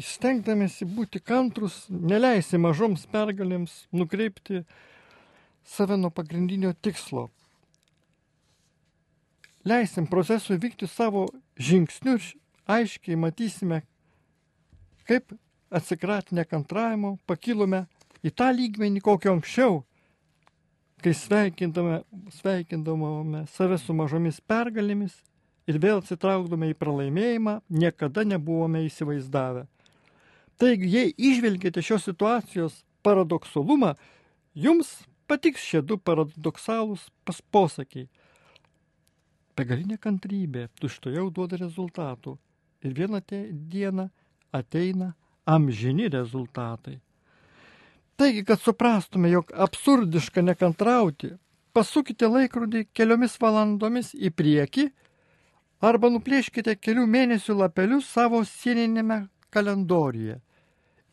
stengdamėsi 0.05 0.87
būti 0.89 1.21
kantrus, 1.21 1.85
neleisi 1.89 2.59
mažoms 2.61 3.07
pergalėms 3.13 3.85
nukreipti 3.93 4.65
save 5.65 5.97
nuo 6.01 6.11
pagrindinio 6.11 6.73
tikslo. 6.75 7.29
Leisim 9.65 10.07
procesui 10.11 10.59
vykti 10.61 10.89
savo 10.89 11.27
žingsniu 11.57 12.19
ir 12.19 12.27
aiškiai 12.69 13.17
matysime, 13.17 13.81
kaip 15.09 15.33
atsikratę 15.73 16.37
nekantravimo 16.37 17.17
pakilome 17.29 17.87
į 18.25 18.33
tą 18.37 18.51
lygmenį, 18.57 19.01
kokio 19.05 19.33
anksčiau, 19.37 19.83
kai 21.03 21.15
sveikindame, 21.15 22.03
sveikindavome 22.39 23.45
save 23.53 23.79
su 23.79 23.95
mažomis 23.97 24.41
pergalėmis 24.41 25.17
ir 25.71 25.79
vėl 25.81 26.03
atsitraukdome 26.03 26.71
į 26.73 26.79
pralaimėjimą, 26.79 27.59
niekada 27.69 28.25
nebuvome 28.29 28.85
įsivaizdavę. 28.89 29.67
Taigi, 30.61 30.91
jei 30.91 31.15
išvelgėte 31.19 31.83
šios 31.83 32.07
situacijos 32.07 32.83
paradoksalumą, 33.05 33.95
jums 34.55 34.93
patiks 35.27 35.65
šie 35.65 35.83
du 35.83 35.99
paradoksalūs 35.99 37.09
posakiai. 37.53 38.07
Begalinė 39.55 39.99
kantrybė 40.03 40.69
tuštojau 40.81 41.29
duoda 41.35 41.59
rezultatų 41.61 42.37
ir 42.85 42.95
vieną 42.95 43.21
dieną 43.71 44.09
ateina 44.55 45.13
amžini 45.47 46.09
rezultatai. 46.11 46.99
Taigi, 48.17 48.45
kad 48.47 48.61
suprastume, 48.63 49.31
jog 49.31 49.51
absurdiška 49.67 50.43
nekantrauti, 50.43 51.33
pasukite 51.75 52.29
laikrodį 52.31 52.85
keliomis 52.95 53.35
valandomis 53.43 54.13
į 54.15 54.31
priekį 54.31 54.89
arba 55.85 56.11
nuplėškite 56.15 56.77
kelių 56.79 57.09
mėnesių 57.11 57.57
lapelius 57.59 58.07
savo 58.15 58.45
sieninėme 58.47 59.25
kalendoriuje 59.55 60.39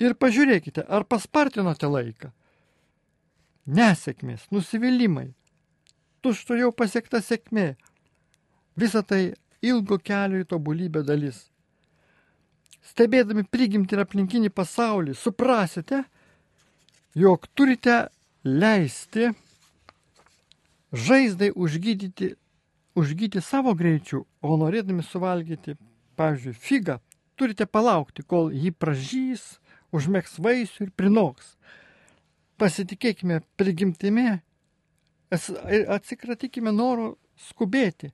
ir 0.02 0.18
pažiūrėkite, 0.18 0.86
ar 0.86 1.06
paspartinote 1.06 1.90
laiką. 1.90 2.32
Nesėkmės, 3.72 4.48
nusivylimai, 4.54 5.30
tušto 6.26 6.58
jau 6.58 6.72
pasiekta 6.74 7.22
sėkmė. 7.22 7.76
Visa 8.78 9.04
tai 9.06 9.34
ilgo 9.62 10.00
kelio 10.02 10.42
į 10.42 10.48
tobulybę 10.50 11.04
dalis. 11.06 11.44
Stebėdami 12.92 13.46
prigimti 13.46 13.94
ir 13.94 14.02
aplinkinį 14.04 14.50
pasaulį, 14.50 15.14
suprasite, 15.14 16.02
jog 17.16 17.48
turite 17.56 18.08
leisti 18.44 19.32
žaizdai 20.92 21.52
užgydyti, 21.56 22.36
užgydyti 22.96 23.42
savo 23.42 23.74
greičiu, 23.74 24.26
o 24.42 24.58
norėdami 24.60 25.04
suvalgyti, 25.04 25.78
pavyzdžiui, 26.20 26.54
figą, 26.54 27.00
turite 27.40 27.66
palaukti, 27.66 28.24
kol 28.28 28.52
jį 28.52 28.74
pražys, 28.76 29.62
užmėgs 29.96 30.38
vaisių 30.40 30.88
ir 30.88 30.94
prinoks. 30.96 31.56
Pasitikėkime 32.60 33.42
prigimtimi, 33.58 34.42
atsikratykime 35.32 36.74
noro 36.76 37.16
skubėti. 37.50 38.12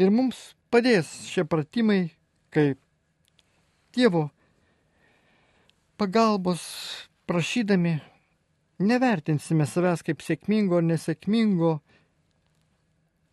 Ir 0.00 0.14
mums 0.14 0.54
padės 0.72 1.10
šie 1.28 1.44
pratimai, 1.44 2.14
kaip 2.54 2.78
Dievo 3.92 4.30
pagalbos 6.00 6.62
prašydami, 7.32 7.94
nevertinsime 8.84 9.64
savęs 9.64 10.02
kaip 10.04 10.20
sėkmingo 10.20 10.76
ar 10.82 10.84
nesėkmingo, 10.84 11.70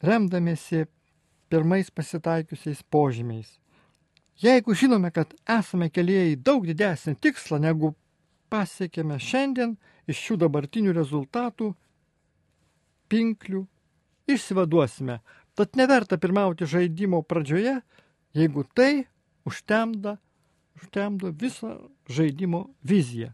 remdamėsi 0.07 0.85
pirmais 1.51 1.89
pasitaikiusiais 1.91 2.79
požymiais. 2.95 3.49
Jeigu 4.39 4.71
žinome, 4.71 5.11
kad 5.11 5.33
esame 5.43 5.89
kelyje 5.91 6.29
į 6.31 6.37
daug 6.47 6.63
didesnį 6.69 7.17
tikslą, 7.19 7.59
negu 7.59 7.91
pasiekėme 8.53 9.17
šiandien 9.19 9.73
iš 10.07 10.21
šių 10.27 10.37
dabartinių 10.45 10.93
rezultatų, 10.95 11.73
pinklių, 13.11 13.65
išsivaduosime. 14.31 15.17
Tad 15.59 15.75
neverta 15.75 16.15
pirmauti 16.21 16.69
žaidimo 16.69 17.19
pradžioje, 17.27 17.81
jeigu 18.37 18.63
tai 18.71 19.09
užtemda, 19.49 20.15
užtemdo 20.79 21.33
visą 21.35 21.75
žaidimo 22.07 22.69
viziją. 22.79 23.33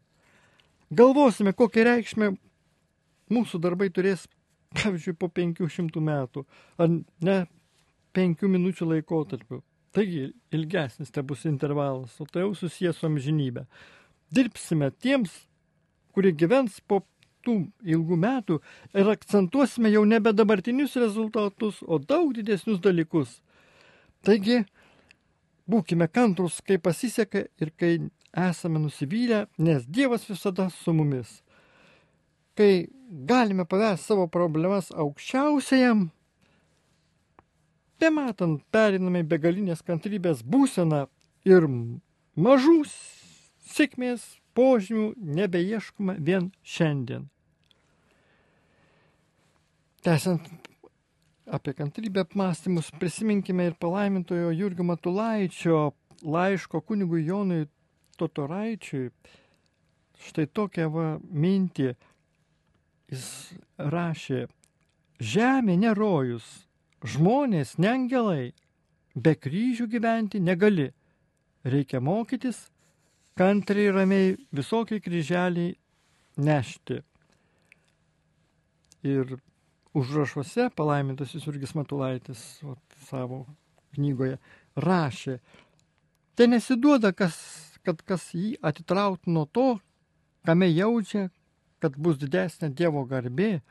Galvosime, 0.92 1.54
kokią 1.58 1.86
reikšmę 1.88 2.32
mūsų 3.34 3.60
darbai 3.62 3.90
turės, 3.94 4.28
pavyzdžiui, 4.78 5.16
po 5.18 5.30
500 5.34 6.02
metų, 6.04 6.46
ar 6.78 6.92
ne 7.26 7.38
5 8.16 8.46
minučių 8.52 8.92
laikotarpiu. 8.94 9.64
Taigi 9.96 10.30
ilgesnis 10.52 11.12
te 11.12 11.24
bus 11.24 11.46
intervalas, 11.48 12.16
o 12.20 12.28
tai 12.28 12.44
jau 12.44 12.54
susijęs 12.60 13.00
su 13.00 13.08
amžinybė. 13.08 13.64
Dirbsime 14.36 14.92
tiems, 14.92 15.32
kurie 16.14 16.34
gyvens 16.36 16.82
po 16.84 17.02
tų 17.46 17.56
ilgų 17.86 18.18
metų 18.20 18.60
ir 18.98 19.12
akcentuosime 19.14 19.92
jau 19.94 20.04
nebe 20.08 20.34
dabartinius 20.36 20.98
rezultatus, 21.00 21.82
o 21.88 22.00
daug 22.00 22.34
didesnius 22.36 22.82
dalykus. 22.84 23.40
Taigi, 24.26 24.64
būkime 25.70 26.08
kantrus, 26.12 26.62
kai 26.62 26.78
pasiseka 26.78 27.46
ir 27.62 27.72
kai 27.80 27.94
esame 28.36 28.82
nusivylę, 28.84 29.46
nes 29.58 29.86
Dievas 29.88 30.28
visada 30.30 30.70
su 30.70 30.94
mumis. 30.94 31.42
Kai 32.56 32.88
galime 33.28 33.66
pavesti 33.68 34.12
savo 34.12 34.28
problemas 34.32 34.92
aukščiausiajam, 34.92 36.10
Bematant 38.00 38.60
perinamai 38.76 39.24
begalinės 39.24 39.80
kantrybės 39.88 40.42
būseną 40.44 41.06
ir 41.48 41.68
mažų 42.36 42.82
sėkmės 43.72 44.26
požymių 44.58 45.14
nebeieškoma 45.38 46.18
vien 46.20 46.50
šiandien. 46.76 47.30
Tęsiant 50.04 50.52
apie 51.46 51.74
kantrybę 51.74 52.22
apmąstymus, 52.22 52.92
prisiminkime 52.92 53.68
ir 53.68 53.76
palaimintojo 53.76 54.52
Jurgio 54.52 54.84
Matulaičio 54.84 55.92
laiško 56.24 56.82
kunigui 56.82 57.26
Jonui 57.26 57.68
Totoraičiui. 58.18 59.12
Štai 60.26 60.48
tokią 60.48 60.90
va 60.90 61.08
mintį 61.20 61.90
jis 63.12 63.26
rašė. 63.78 64.46
Žemė 65.20 65.76
nerojus, 65.80 66.46
Žmonės, 67.06 67.76
ne 67.78 67.90
angelai, 67.92 68.54
be 69.14 69.36
kryžių 69.38 69.86
gyventi 69.92 70.40
negali. 70.42 70.88
Reikia 71.66 72.00
mokytis, 72.02 72.70
kantriai 73.38 73.92
ramiai 73.94 74.32
visokie 74.56 74.98
kryželiai 75.04 75.76
nešti. 76.38 77.02
Ir 79.06 79.36
užrašuose 79.96 80.70
palaimintasis 80.76 81.48
Jurgis 81.48 81.76
Matulaitis 81.76 82.42
vat, 82.64 82.82
savo 83.08 83.46
knygoje 83.96 84.38
rašė, 84.76 85.40
tai 86.36 86.50
nesiduoda, 86.52 87.14
kas, 87.16 87.38
kad 87.88 88.02
kas 88.04 88.28
jį 88.36 88.58
atitrauktų 88.60 89.32
nuo 89.32 89.46
to, 89.48 89.68
kame 90.46 90.68
jaučia, 90.68 91.30
kad 91.80 91.96
bus 91.96 92.20
didesnė 92.20 92.74
Dievo 92.76 93.06
garbė, 93.08 93.62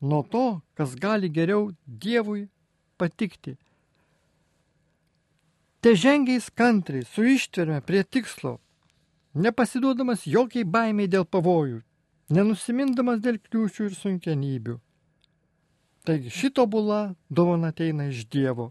nuo 0.00 0.22
to, 0.30 0.60
kas 0.78 0.94
gali 0.94 1.30
geriau 1.32 1.72
Dievui 1.86 2.46
patikti. 3.00 3.56
Te 5.82 5.94
žengiais 5.98 6.48
kantriai, 6.50 7.06
su 7.06 7.26
ištverme 7.26 7.82
prie 7.86 8.02
tikslo, 8.04 8.56
nepasiduodamas 9.34 10.26
jokiai 10.30 10.64
baimiai 10.64 11.10
dėl 11.10 11.26
pavojų, 11.26 11.82
nenusimindamas 12.30 13.20
dėl 13.22 13.38
kliūčių 13.42 13.90
ir 13.90 13.94
sunkenybių. 13.98 14.80
Taigi 16.06 16.30
šito 16.30 16.66
bula 16.70 17.14
dovana 17.28 17.72
ateina 17.74 18.04
iš 18.06 18.28
Dievo. 18.30 18.68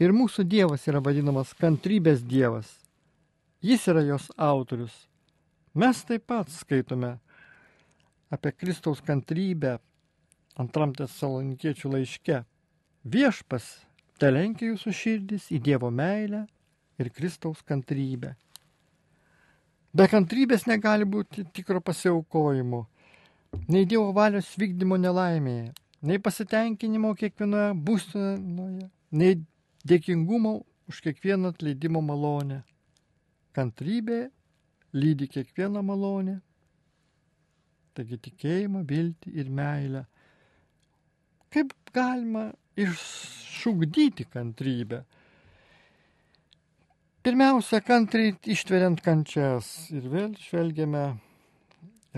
Ir 0.00 0.14
mūsų 0.16 0.46
Dievas 0.48 0.86
yra 0.88 1.02
vadinamas 1.04 1.52
kantrybės 1.56 2.22
Dievas. 2.24 2.70
Jis 3.60 3.84
yra 3.92 4.00
jos 4.06 4.30
autorius. 4.40 4.94
Mes 5.76 6.00
taip 6.08 6.24
pat 6.32 6.48
skaitome 6.48 7.18
apie 8.32 8.54
Kristaus 8.56 9.02
kantrybę 9.04 9.76
antram 10.56 10.94
tesalonikiečių 10.96 11.92
laiške. 11.92 12.40
Viešpas 13.04 13.68
telenkia 14.20 14.70
jūsų 14.70 14.96
širdis 14.96 15.52
į 15.52 15.60
Dievo 15.68 15.92
meilę 15.92 16.46
ir 16.96 17.12
Kristaus 17.12 17.60
kantrybę. 17.60 18.32
Be 19.96 20.08
kantrybės 20.08 20.66
negali 20.68 21.04
būti 21.08 21.44
tikro 21.56 21.80
pasiaukojimo, 21.84 22.86
nei 23.68 23.86
Dievo 23.88 24.12
valios 24.16 24.52
vykdymo 24.58 24.98
nelaimėje, 25.00 25.72
nei 26.06 26.22
pasitenkinimo 26.22 27.12
kiekvienoje 27.18 27.74
būstinoje, 27.86 28.88
nei 29.18 29.38
dėkingumo 29.86 30.54
už 30.90 31.02
kiekvieną 31.04 31.52
atleidimo 31.54 32.02
malonę. 32.04 32.62
Kantrybė 33.56 34.26
lydi 34.96 35.28
kiekvieną 35.32 35.82
malonę, 35.82 36.38
taigi 37.96 38.18
tikėjimą, 38.28 38.84
viltį 38.88 39.34
ir 39.40 39.50
meilę. 39.50 40.04
Kaip 41.52 41.72
galima 41.96 42.50
iššūkdyti 42.76 44.28
kantrybę? 44.32 45.04
Pirmiausia, 47.26 47.80
kantriai 47.82 48.36
ištveriant 48.54 49.00
kančias. 49.02 49.88
Ir 49.90 50.04
vėl 50.12 50.34
žvelgiame 50.38 51.06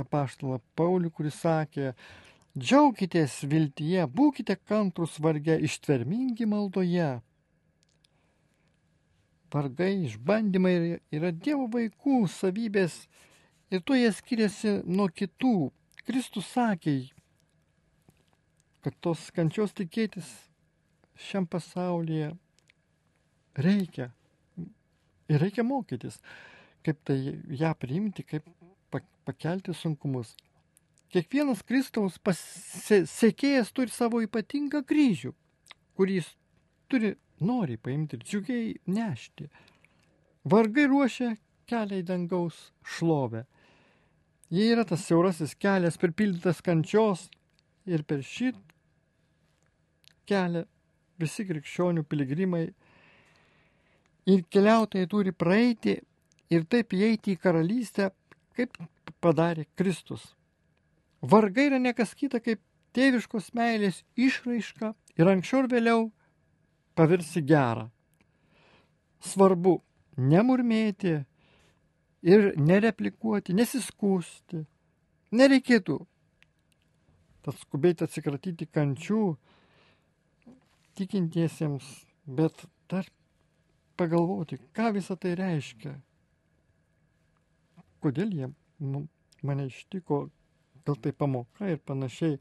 apaštalą 0.05 0.61
Paulių, 0.79 1.11
kuris 1.15 1.39
sakė, 1.43 1.93
džiaukitės 2.59 3.41
viltyje, 3.51 4.07
būkite 4.11 4.59
kantrus 4.69 5.19
varge, 5.23 5.59
ištvermingi 5.69 6.47
maldoje, 6.49 7.11
vargai, 9.53 9.93
išbandymai 10.09 10.75
yra 11.15 11.33
Dievo 11.33 11.69
vaikų 11.73 12.25
savybės 12.33 13.07
ir 13.73 13.83
tuo 13.85 13.97
jie 13.97 14.11
skiriasi 14.13 14.81
nuo 14.87 15.09
kitų. 15.09 15.71
Kristus 16.09 16.49
sakė, 16.55 16.99
kad 18.85 18.97
tos 19.05 19.29
kančios 19.37 19.75
tikėtis 19.77 20.29
šiam 21.19 21.47
pasaulyje 21.51 22.31
reikia. 23.59 24.13
Ir 25.29 25.43
reikia 25.43 25.65
mokytis, 25.67 26.17
kaip 26.87 27.03
tai 27.05 27.19
ją 27.61 27.75
priimti, 27.77 28.25
kaip 28.25 28.47
pakelti 29.29 29.77
sunkumus. 29.77 30.35
Kiekvienas 31.13 31.63
Kristaus 31.69 32.19
sekėjas 33.13 33.73
turi 33.77 33.93
savo 33.93 34.21
ypatingą 34.25 34.83
kryžių, 34.89 35.33
kurį 35.97 36.19
jis 36.19 36.33
turi 36.89 37.15
nori 37.41 37.79
paimti 37.81 38.19
ir 38.19 38.25
džiugiai 38.25 38.75
nešti. 38.93 39.49
Vargai 40.49 40.89
ruošia 40.89 41.35
kelią 41.69 42.01
į 42.03 42.07
dangaus 42.09 42.59
šlovę. 42.97 43.45
Jie 44.53 44.71
yra 44.73 44.85
tas 44.89 45.05
siaurasis 45.05 45.55
kelias 45.61 46.01
pripildytas 46.01 46.63
kančios 46.65 47.27
ir 47.89 48.05
per 48.09 48.25
šį 48.25 48.55
kelią 50.29 50.65
visi 51.21 51.45
krikščionių 51.49 52.05
piligrimai 52.09 52.67
ir 54.29 54.45
keliautojai 54.53 55.09
turi 55.11 55.33
praeiti 55.33 55.97
ir 56.53 56.65
taip 56.73 56.95
įeiti 56.97 57.35
į 57.35 57.41
karalystę, 57.43 58.11
kaip 58.59 58.75
padarė 59.23 59.67
Kristus. 59.79 60.35
Vargai 61.23 61.69
yra 61.71 61.79
nekas 61.83 62.15
kita 62.19 62.41
kaip 62.43 62.61
tėviškos 62.97 63.53
meilės 63.59 64.03
išraiška 64.19 64.93
ir 65.19 65.31
anksčiau 65.31 65.65
ir 65.65 65.71
vėliau 65.73 66.05
pavirsi 66.99 67.43
gerą. 67.47 67.89
Svarbu 69.23 69.79
nemurmėti 70.19 71.15
ir 72.27 72.53
nereplikuoti, 72.59 73.55
nesiskūsti. 73.55 74.65
Nereikėtų 75.39 75.99
tad 77.45 77.59
skubėti 77.63 78.07
atsikratyti 78.07 78.67
kančių 78.69 79.23
tikintiesiems, 80.99 81.87
bet 82.27 82.65
dar 82.91 83.07
pagalvoti, 83.99 84.59
ką 84.75 84.93
visą 84.97 85.17
tai 85.21 85.35
reiškia. 85.39 85.95
Kodėl 88.03 88.35
jie 88.35 88.49
mane 89.43 89.69
ištiko, 89.69 90.29
gal 90.87 90.99
tai 91.03 91.13
pamoka 91.13 91.69
ir 91.71 91.81
panašiai. 91.85 92.39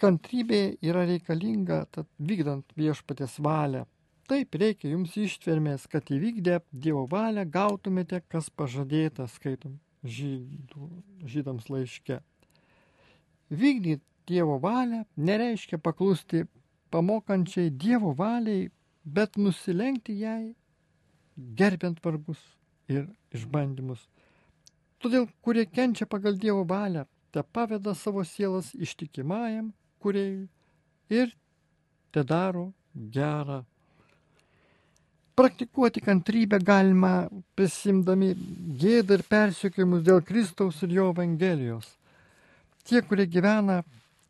Kantrybė 0.00 0.78
yra 0.86 1.04
reikalinga, 1.08 1.84
tad 1.92 2.08
vykdant 2.18 2.72
viešpatės 2.78 3.36
valią. 3.44 3.84
Taip 4.30 4.54
reikia 4.54 4.92
jums 4.92 5.16
ištvermės, 5.18 5.88
kad 5.90 6.08
įvykdę 6.14 6.60
Dievo 6.70 7.04
valią 7.10 7.44
gautumėte, 7.50 8.22
kas 8.30 8.48
pažadėta, 8.54 9.26
skaitom 9.28 9.74
žydų, 10.06 10.86
žydams 11.26 11.66
laiške. 11.68 12.20
Vykdyti 13.50 14.04
Dievo 14.30 14.60
valią 14.62 15.02
nereiškia 15.18 15.80
paklusti 15.82 16.44
pamokančiai 16.94 17.70
Dievo 17.70 18.14
valiai, 18.14 18.68
bet 19.04 19.36
nusilenkti 19.36 20.20
jai, 20.20 20.54
gerbiant 21.58 21.98
vargus 22.04 22.40
ir 22.88 23.08
išbandymus. 23.34 24.06
Todėl, 25.00 25.28
kurie 25.40 25.64
kenčia 25.66 26.06
pagal 26.06 26.36
Dievo 26.36 26.64
valią, 26.68 27.06
te 27.32 27.42
paveda 27.42 27.94
savo 27.96 28.24
sielas 28.24 28.74
ištikimajam 28.74 29.70
kuriejui 30.00 30.48
ir 31.10 31.34
te 32.12 32.24
daro 32.24 32.72
gerą. 32.94 33.62
Praktikuoti 35.36 36.02
kantrybę 36.04 36.58
galima 36.60 37.12
prisimdami 37.56 38.34
gėdą 38.82 39.16
ir 39.16 39.24
persiekiojimus 39.30 40.02
dėl 40.04 40.20
Kristaus 40.26 40.82
ir 40.84 40.92
jo 40.98 41.06
Evangelijos. 41.14 41.86
Tie, 42.84 43.00
kurie 43.00 43.24
gyvena 43.30 43.80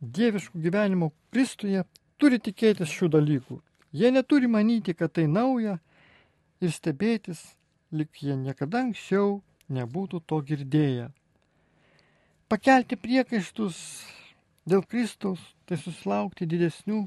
dieviškų 0.00 0.61
gyvenimo 0.66 1.11
Kristuje, 1.33 1.83
turi 2.18 2.38
tikėtis 2.38 2.92
šių 2.94 3.11
dalykų. 3.16 3.59
Jie 3.96 4.11
neturi 4.14 4.46
manyti, 4.46 4.94
kad 4.94 5.16
tai 5.16 5.26
nauja 5.26 5.78
ir 6.62 6.70
stebėtis, 6.70 7.42
lik 7.90 8.22
jie 8.22 8.37
niekada 8.38 8.85
anksčiau 8.85 9.40
nebūtų 9.70 10.20
to 10.26 10.40
girdėję. 10.46 11.09
Pakelti 12.50 12.98
priekaištus 12.98 13.76
dėl 14.66 14.83
Kristaus, 14.87 15.40
tai 15.66 15.78
susilaukti 15.78 16.48
didesnių 16.50 17.04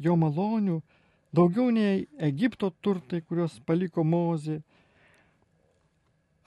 jo 0.00 0.14
malonių, 0.16 0.78
daugiau 1.36 1.68
nei 1.74 2.06
Egipto 2.30 2.70
turtai, 2.80 3.20
kuriuos 3.20 3.58
paliko 3.68 4.04
Mozė. 4.04 4.62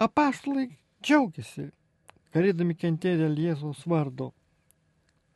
Apaštalai 0.02 0.70
džiaugiasi, 1.04 1.70
galėdami 2.34 2.76
kentėti 2.78 3.22
dėl 3.22 3.38
Jėzaus 3.46 3.86
vardo. 3.86 4.32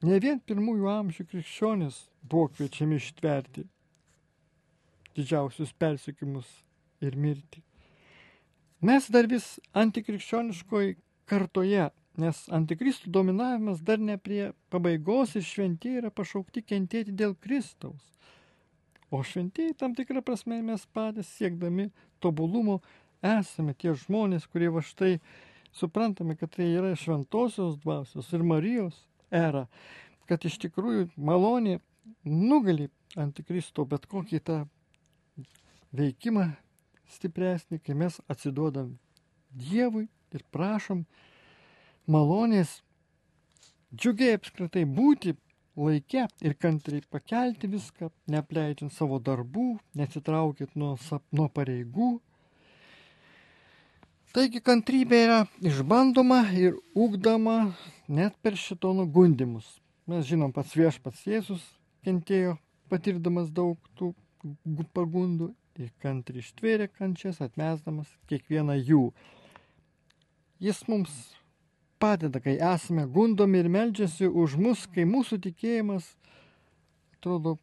Ne 0.04 0.18
vien 0.20 0.42
pirmųjų 0.42 0.90
amžių 0.92 1.28
krikščionis 1.30 2.00
buvo 2.28 2.50
kviečiami 2.56 2.98
ištverti 3.00 3.68
didžiausius 5.16 5.74
persikimus 5.78 6.50
ir 7.02 7.16
mirti. 7.16 7.62
Mes 8.84 9.10
dar 9.12 9.30
vis 9.32 9.46
antikrikščioniškoj 9.80 10.96
kartoje 11.32 11.90
nes 12.20 12.44
antikristų 12.54 13.12
dominavimas 13.14 13.82
dar 13.82 14.02
ne 14.02 14.18
prie 14.22 14.52
pabaigos 14.74 15.34
ir 15.38 15.46
šventieji 15.46 16.02
yra 16.04 16.12
pašaukti 16.14 16.62
kentėti 16.62 17.14
dėl 17.18 17.34
Kristaus. 17.42 18.04
O 19.14 19.22
šventieji 19.26 19.78
tam 19.78 19.96
tikrą 19.98 20.24
prasme 20.26 20.60
mes 20.66 20.86
patys 20.94 21.32
siekdami 21.38 21.90
tobulumo 22.22 22.80
esame 23.24 23.74
tie 23.74 23.94
žmonės, 23.98 24.46
kurie 24.50 24.70
va 24.74 24.82
štai 24.86 25.18
suprantame, 25.74 26.36
kad 26.38 26.54
tai 26.54 26.70
yra 26.74 26.94
šventosios 26.98 27.80
dvasios 27.82 28.30
ir 28.34 28.46
Marijos 28.46 28.98
era, 29.34 29.68
kad 30.30 30.46
iš 30.46 30.60
tikrųjų 30.66 31.10
malonė 31.18 31.80
nugali 32.26 32.90
antikristo 33.18 33.86
bet 33.90 34.06
kokį 34.10 34.42
tą 34.46 34.60
veikimą 35.94 36.52
stipresnį, 37.12 37.80
kai 37.84 37.96
mes 37.98 38.20
atsiduodam 38.32 38.98
Dievui 39.54 40.08
ir 40.34 40.42
prašom 40.50 41.04
malonės 42.10 42.80
džiugiai 43.94 44.40
apskritai 44.40 44.84
būti 44.90 45.36
laikė 45.78 46.26
ir 46.46 46.56
kantriai 46.58 47.04
pakelti 47.10 47.70
viską, 47.70 48.10
neapleidžiant 48.30 48.94
savo 48.94 49.20
darbų, 49.20 49.78
nesitraukiant 49.98 50.76
nuo, 50.76 50.96
nuo 51.32 51.48
pareigų. 51.54 52.16
Taigi 54.34 54.64
kantrybė 54.66 55.18
yra 55.28 55.40
išbandoma 55.62 56.42
ir 56.58 56.78
ugdoma 56.98 57.76
net 58.10 58.34
per 58.42 58.58
šito 58.58 58.94
nugundimus. 58.98 59.68
Mes 60.10 60.26
žinom, 60.26 60.52
pats 60.52 60.74
viešpats 60.76 61.22
Jėzus 61.30 61.62
kentėjo, 62.04 62.58
patirdamas 62.90 63.54
daug 63.54 63.78
tų 63.98 64.12
pagundų 64.98 65.54
ir 65.82 65.92
kantri 66.04 66.44
ištvėrė 66.44 66.90
kančias, 66.94 67.42
atmesdamas 67.42 68.12
kiekvieną 68.30 68.78
jų. 68.78 69.04
Jis 70.64 70.84
mums 70.88 71.14
padeda, 72.04 72.42
kai 72.44 72.56
esame 72.74 73.06
gundomi 73.08 73.62
ir 73.64 73.70
meldžiasi 73.72 74.30
už 74.30 74.58
mus, 74.60 74.86
kai 74.94 75.06
mūsų 75.10 75.40
tikėjimas, 75.48 76.08
atrodo, 77.18 77.58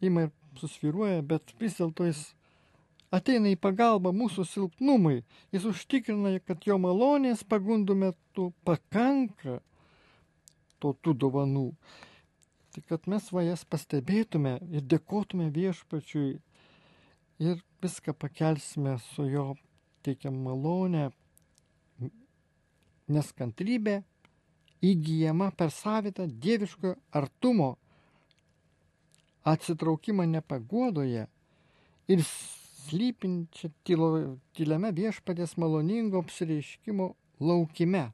ima 0.00 0.26
ir 0.26 0.32
susviruoja, 0.60 1.22
bet 1.22 1.54
vis 1.60 1.78
dėlto 1.78 2.06
jis 2.08 2.22
ateina 3.12 3.52
į 3.52 3.58
pagalbą 3.60 4.12
mūsų 4.16 4.46
silpnumui. 4.48 5.22
Jis 5.52 5.66
užtikrina, 5.68 6.34
kad 6.46 6.64
jo 6.66 6.78
malonės 6.80 7.44
pagundų 7.44 7.98
metu 8.06 8.48
pakanka 8.66 9.60
to 10.80 10.94
tų 11.04 11.14
dovanų. 11.26 11.68
Tai 12.72 12.82
kad 12.88 13.04
mes 13.12 13.28
va 13.36 13.44
jas 13.44 13.66
pastebėtume 13.68 14.56
ir 14.72 14.88
dėkotume 14.88 15.50
viešpačiui 15.52 16.38
ir 17.38 17.60
viską 17.82 18.12
pakelsime 18.12 18.98
su 18.98 19.26
jo 19.30 19.52
teikiam 20.02 20.36
malonę, 20.44 21.10
nes 23.12 23.32
kantrybė 23.38 24.00
įgyjama 24.82 25.50
per 25.56 25.70
savitą 25.70 26.26
dieviško 26.26 26.94
artumo 27.18 27.76
atsitraukimą 29.44 30.26
nepagodoje 30.30 31.26
ir 32.10 32.24
slypinčią 32.26 33.70
tyliame 33.86 34.90
viešpatės 34.94 35.56
maloningo 35.58 36.22
apsireiškimo 36.22 37.12
laukime. 37.42 38.10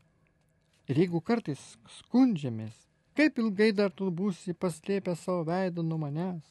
Ir 0.88 1.02
jeigu 1.02 1.20
kartais 1.20 1.60
skundžiamės, 1.98 2.72
kaip 3.16 3.40
ilgai 3.40 3.72
dar 3.76 3.92
tu 3.92 4.08
būsi 4.08 4.54
paslėpę 4.56 5.16
savo 5.20 5.44
veidą 5.48 5.84
nuo 5.84 5.98
manęs, 6.00 6.44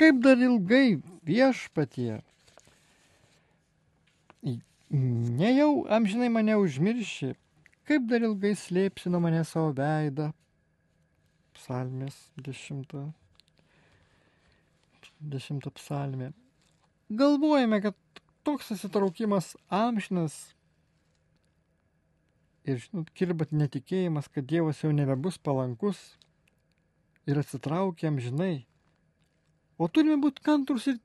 kaip 0.00 0.22
dar 0.24 0.40
ilgai 0.40 1.00
viešpatie, 1.26 2.20
nejau 4.90 5.86
amžinai 5.90 6.28
mane 6.30 6.56
užmirši, 6.60 7.34
kaip 7.88 8.08
dar 8.10 8.24
ilgai 8.26 8.54
slėpsi 8.58 9.10
nuo 9.10 9.20
mane 9.24 9.42
savo 9.44 9.72
veidą. 9.76 10.30
Psalmės 11.56 12.16
dešimta, 12.36 13.06
dešimta 15.20 15.72
psalmė. 15.78 16.30
Galvojame, 17.08 17.80
kad 17.80 17.96
toks 18.46 18.70
atsitraukimas 18.74 19.54
amžinas 19.72 20.36
ir, 22.66 22.78
žinot, 22.82 23.10
kirbat 23.16 23.54
netikėjimas, 23.54 24.28
kad 24.30 24.46
Dievas 24.46 24.82
jau 24.84 24.92
nebebus 24.94 25.38
palankus 25.38 25.98
ir 27.26 27.40
atsitraukia 27.40 28.10
amžinai. 28.12 28.66
O 29.78 29.88
turime 29.88 30.16
būti 30.20 30.44
kantrus 30.44 30.86
ir 30.90 31.00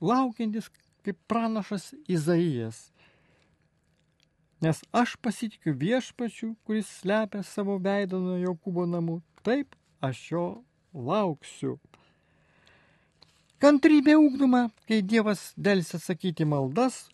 laukiantis 0.00 0.68
kaip 1.06 1.18
pranašas 1.30 1.92
Izaijas. 2.10 2.90
Nes 4.62 4.80
aš 4.92 5.16
pasitikiu 5.20 5.74
viešpačiu, 5.76 6.54
kuris 6.64 6.88
slepia 7.00 7.42
savo 7.44 7.76
veidą 7.82 8.20
nuo 8.22 8.38
Jokūbo 8.40 8.86
namų. 8.88 9.20
Taip, 9.46 9.76
aš 10.00 10.22
jo 10.32 10.46
lauksiu. 10.94 11.76
Kantrybė 13.60 14.16
ugdoma, 14.20 14.66
kai 14.88 15.02
Dievas 15.02 15.50
dėlsi 15.56 15.96
atsakyti 15.98 16.46
maldas, 16.48 17.06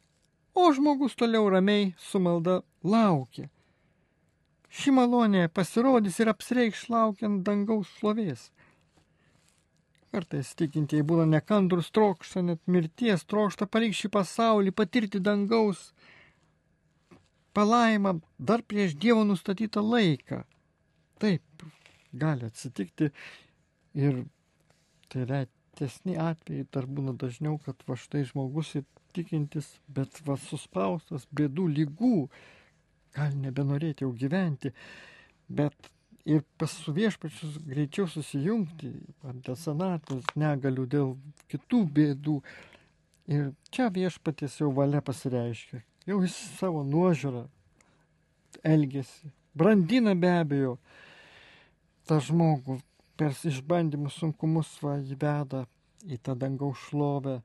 o 0.55 0.69
žmogus 0.75 1.17
toliau 1.19 1.49
ramiai 1.51 1.93
su 1.99 2.21
malda 2.23 2.61
laukia. 2.83 3.49
Ši 4.73 4.95
malonė 4.97 5.49
pasirodys 5.53 6.19
ir 6.23 6.31
apsireikš 6.33 6.87
laukiant 6.93 7.43
dangaus 7.47 7.91
šlovės. 7.99 8.49
Kartais 10.13 10.51
tikintieji 10.61 11.07
būna 11.09 11.25
nekandrus 11.25 11.89
trokšta, 11.97 12.43
net 12.45 12.61
mirties 12.69 13.25
trokšta 13.25 13.65
palikti 13.65 14.03
šį 14.03 14.11
pasaulį, 14.13 14.75
patirti 14.77 15.23
dangaus 15.25 15.87
palaimą 17.57 18.19
dar 18.39 18.65
prieš 18.69 18.93
Dievo 19.01 19.25
nustatytą 19.29 19.81
laiką. 19.85 20.43
Taip, 21.23 21.65
gali 22.13 22.49
atsitikti 22.49 23.09
ir 23.95 24.25
tai 25.13 25.25
retesni 25.29 26.19
atvejai 26.21 26.69
dar 26.73 26.89
būna 26.89 27.17
dažniau, 27.17 27.59
kad 27.65 27.81
va 27.89 27.97
štai 27.97 28.25
žmogus 28.29 28.75
tikintis, 29.17 29.69
bet 29.89 30.21
va 30.27 30.37
suspaustas 30.41 31.25
bėdų 31.33 31.69
lygų, 31.79 32.17
gali 33.17 33.43
nebenorėti 33.47 34.07
jau 34.07 34.13
gyventi, 34.17 34.73
bet 35.49 35.93
ir 36.25 36.43
pas 36.59 36.71
su 36.71 36.93
viešpačius 36.95 37.59
greičiau 37.67 38.07
susijungti, 38.11 38.93
dėl 39.23 39.57
senatvės 39.59 40.29
negalių, 40.39 40.87
dėl 40.87 41.17
kitų 41.51 41.83
bėdų. 41.97 42.37
Ir 43.33 43.51
čia 43.75 43.89
viešpatės 43.95 44.59
jau 44.61 44.73
valia 44.75 45.03
pasireiškia, 45.05 45.83
jau 46.11 46.21
jis 46.23 46.37
savo 46.59 46.83
nuožiūrą 46.87 47.45
elgesi, 48.67 49.31
brandina 49.55 50.15
be 50.19 50.31
abejo 50.41 50.77
tą 52.07 52.19
žmogų, 52.23 52.81
per 53.17 53.35
išbandymus 53.47 54.19
sunkumus 54.19 54.73
va 54.83 54.99
įveda 54.99 55.67
į 56.11 56.19
tą 56.27 56.35
dangaus 56.39 56.81
šlovę 56.89 57.39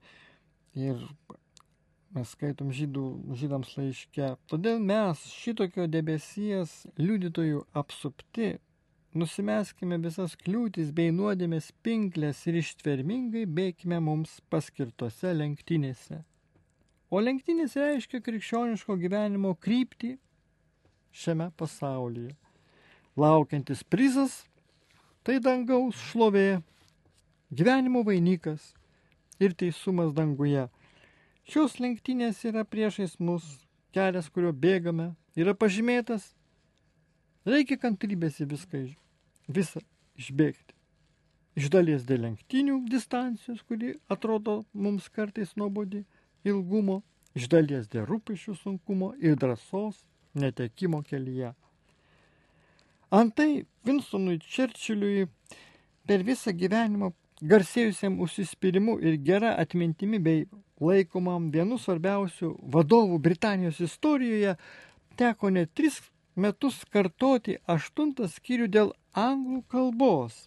ir 0.77 1.01
mes 2.15 2.31
skaitom 2.33 2.71
žydų, 2.73 3.03
žydams 3.37 3.73
laiške. 3.77 4.31
Todėl 4.49 4.79
mes 4.81 5.21
šitokio 5.29 5.85
debesies 5.91 6.79
liudytojų 6.97 7.65
apsupti 7.77 8.55
nusimeskime 9.15 9.97
visas 10.01 10.35
kliūtis 10.39 10.91
bei 10.95 11.11
nuodėmės 11.15 11.71
pinklės 11.83 12.43
ir 12.49 12.59
ištvermingai 12.61 13.45
bėgime 13.45 13.99
mums 14.03 14.39
paskirtose 14.51 15.33
lenktynėse. 15.35 16.23
O 17.09 17.21
lenktynės 17.23 17.77
reiškia 17.79 18.19
krikščioniško 18.23 18.97
gyvenimo 18.99 19.53
kryptį 19.55 20.17
šiame 21.15 21.51
pasaulyje. 21.55 22.33
Laukiantis 23.17 23.83
prizas- 23.83 24.43
tai 25.23 25.39
dangaus 25.39 25.95
šlovė, 26.11 26.61
gyvenimo 27.51 28.03
vainikas 28.03 28.73
ir 29.39 29.53
teisumas 29.53 30.13
danguje. 30.13 30.67
Šios 31.47 31.79
lenktynės 31.79 32.43
yra 32.45 32.65
priešais 32.67 33.19
mus, 33.19 33.65
kelias, 33.95 34.29
kuriuo 34.29 34.51
bėgame, 34.51 35.15
yra 35.35 35.53
pažymėtas. 35.53 36.33
Reikia 37.47 37.77
kantrybės 37.79 38.41
į 38.43 38.49
viską, 38.51 38.79
visą 39.47 39.81
išbėgti. 40.19 40.73
Iš 41.57 41.69
dalies 41.73 42.03
dėl 42.05 42.25
lenktynių 42.25 42.81
distancijos, 42.91 43.61
kuri 43.65 43.93
atrodo 44.13 44.59
mums 44.73 45.07
kartais 45.09 45.55
nuobodi, 45.57 46.03
ilgumo, 46.43 46.99
iš 47.39 47.47
dalies 47.49 47.87
dėl 47.89 48.05
rūpešių 48.09 48.55
sunkumo 48.59 49.13
ir 49.23 49.39
drąsos 49.39 50.03
netekimo 50.37 50.99
kelyje. 51.07 51.53
Antai 53.15 53.63
Vinstonui 53.87 54.41
Čerčiliui 54.43 55.29
per 56.07 56.27
visą 56.27 56.51
gyvenimą 56.51 57.13
garsėjusiam 57.41 58.19
užsispyrimu 58.25 58.97
ir 58.99 59.15
gera 59.23 59.53
atmintimi 59.61 60.19
bei 60.19 60.43
laikomam 60.83 61.47
vienu 61.53 61.79
svarbiausių 61.79 62.51
vadovų 62.75 63.21
Britanijos 63.23 63.79
istorijoje 63.79 64.57
teko 65.17 65.49
net 65.53 65.71
tris 65.73 66.01
metus 66.37 66.83
kartoti 66.93 67.57
aštuntą 67.75 68.29
skyrių 68.37 68.69
dėl 68.77 68.93
anglų 69.27 69.63
kalbos 69.73 70.45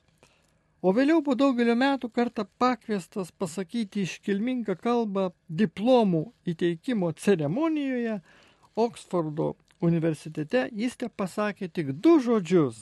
o 0.81 0.93
vėliau 0.97 1.21
po 1.25 1.37
daugelio 1.37 1.77
metų 1.77 2.11
kartą 2.15 2.47
pakviestas 2.61 3.31
pasakyti 3.33 4.05
iškilmingą 4.07 4.77
kalbą 4.81 5.31
diplomų 5.49 6.25
įteikimo 6.49 7.13
ceremonijoje 7.13 8.21
Oksfordo 8.81 9.55
universitete, 9.85 10.69
jis 10.73 10.97
te 10.97 11.09
pasakė 11.09 11.69
tik 11.69 11.93
du 12.01 12.19
žodžius. 12.23 12.79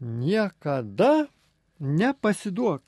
Niekada 0.00 1.26
nepasiduok. 1.80 2.82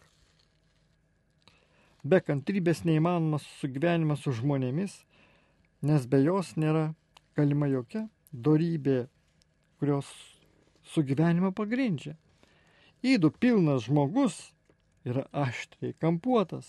Be 2.06 2.20
kantrybės 2.22 2.84
neįmanomas 2.86 3.44
sugyvenimas 3.60 4.22
su 4.22 4.32
žmonėmis, 4.36 5.00
nes 5.82 6.06
be 6.06 6.22
jos 6.22 6.54
nėra 6.56 6.92
galima 7.36 7.66
jokia 7.68 8.06
dorybė, 8.32 9.06
kurios 9.80 10.08
sugyvenimą 10.92 11.52
pagrindžia. 11.56 12.16
Įdų 13.06 13.30
pilnas 13.40 13.86
žmogus 13.86 14.36
yra 15.06 15.26
aštriai 15.32 15.94
kampuotas. 16.00 16.66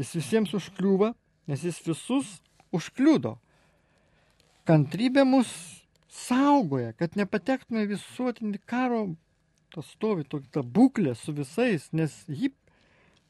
Jis 0.00 0.14
visiems 0.18 0.54
užkliūva, 0.56 1.12
nes 1.48 1.62
jis 1.64 1.78
visus 1.86 2.36
užkliudo. 2.74 3.36
Kantrybė 4.66 5.24
mus 5.28 5.50
saugoja, 6.10 6.92
kad 6.98 7.16
nepatektume 7.16 7.86
visuotinį 7.88 8.60
karo, 8.66 9.02
tas 9.74 9.88
stovi 9.94 10.26
tokia 10.26 10.64
būklė 10.64 11.14
su 11.18 11.34
visais, 11.36 11.88
nes 11.92 12.14
ji 12.26 12.50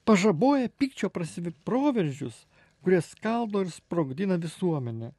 pažaboja 0.09 0.71
pykčio 0.79 1.11
prasiproveržius, 1.13 2.45
kurie 2.83 3.03
skaldo 3.03 3.65
ir 3.65 3.73
sprogdina 3.75 4.39
visuomenę. 4.41 5.13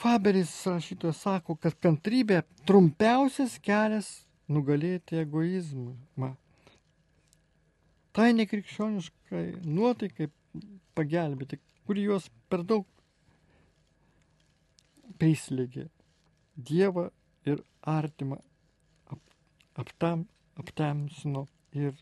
Faberis 0.00 0.52
rašytojas 0.64 1.18
sako, 1.20 1.58
kad 1.60 1.74
kantrybė 1.84 2.40
trumpiausias 2.68 3.58
kelias 3.60 4.08
nugalėti 4.48 5.18
egoizmą. 5.20 6.30
Tai 8.16 8.30
nekrikščioniškai 8.38 9.42
nuotaikai 9.66 10.30
pagelbėti, 10.96 11.60
kuri 11.84 12.06
juos 12.08 12.30
per 12.48 12.64
daug 12.66 12.86
prislėgė. 15.20 15.86
Dievą 16.56 17.10
ir 17.48 17.60
artimą 17.84 18.40
ap, 19.12 19.20
aptam, 19.84 20.24
aptamsino 20.60 21.44
ir, 21.76 21.92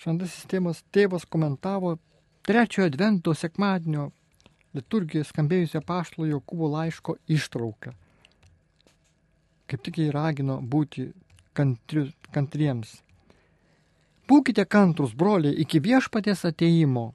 šventasis 0.00 0.48
tėvas, 0.50 0.82
tėvas 0.92 1.26
komentavo 1.28 1.96
trečiojo 2.46 2.88
advento 2.90 3.34
sekmadienio 3.36 4.10
liturgijoje 4.76 5.28
skambėjusio 5.28 5.82
paštalo 5.86 6.28
Jokūbo 6.30 6.70
laiško 6.74 7.16
ištrauką. 7.28 7.92
Kaip 9.70 9.84
tik 9.86 10.00
jį 10.02 10.10
ragino 10.14 10.58
būti 10.62 11.10
kantri, 11.54 12.08
kantriems. 12.34 13.00
Būkite 14.30 14.64
kantrus, 14.70 15.12
broliai, 15.14 15.56
iki 15.64 15.82
viešpatės 15.82 16.44
ateimo. 16.46 17.10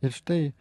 Ir 0.00 0.14
štai 0.16 0.52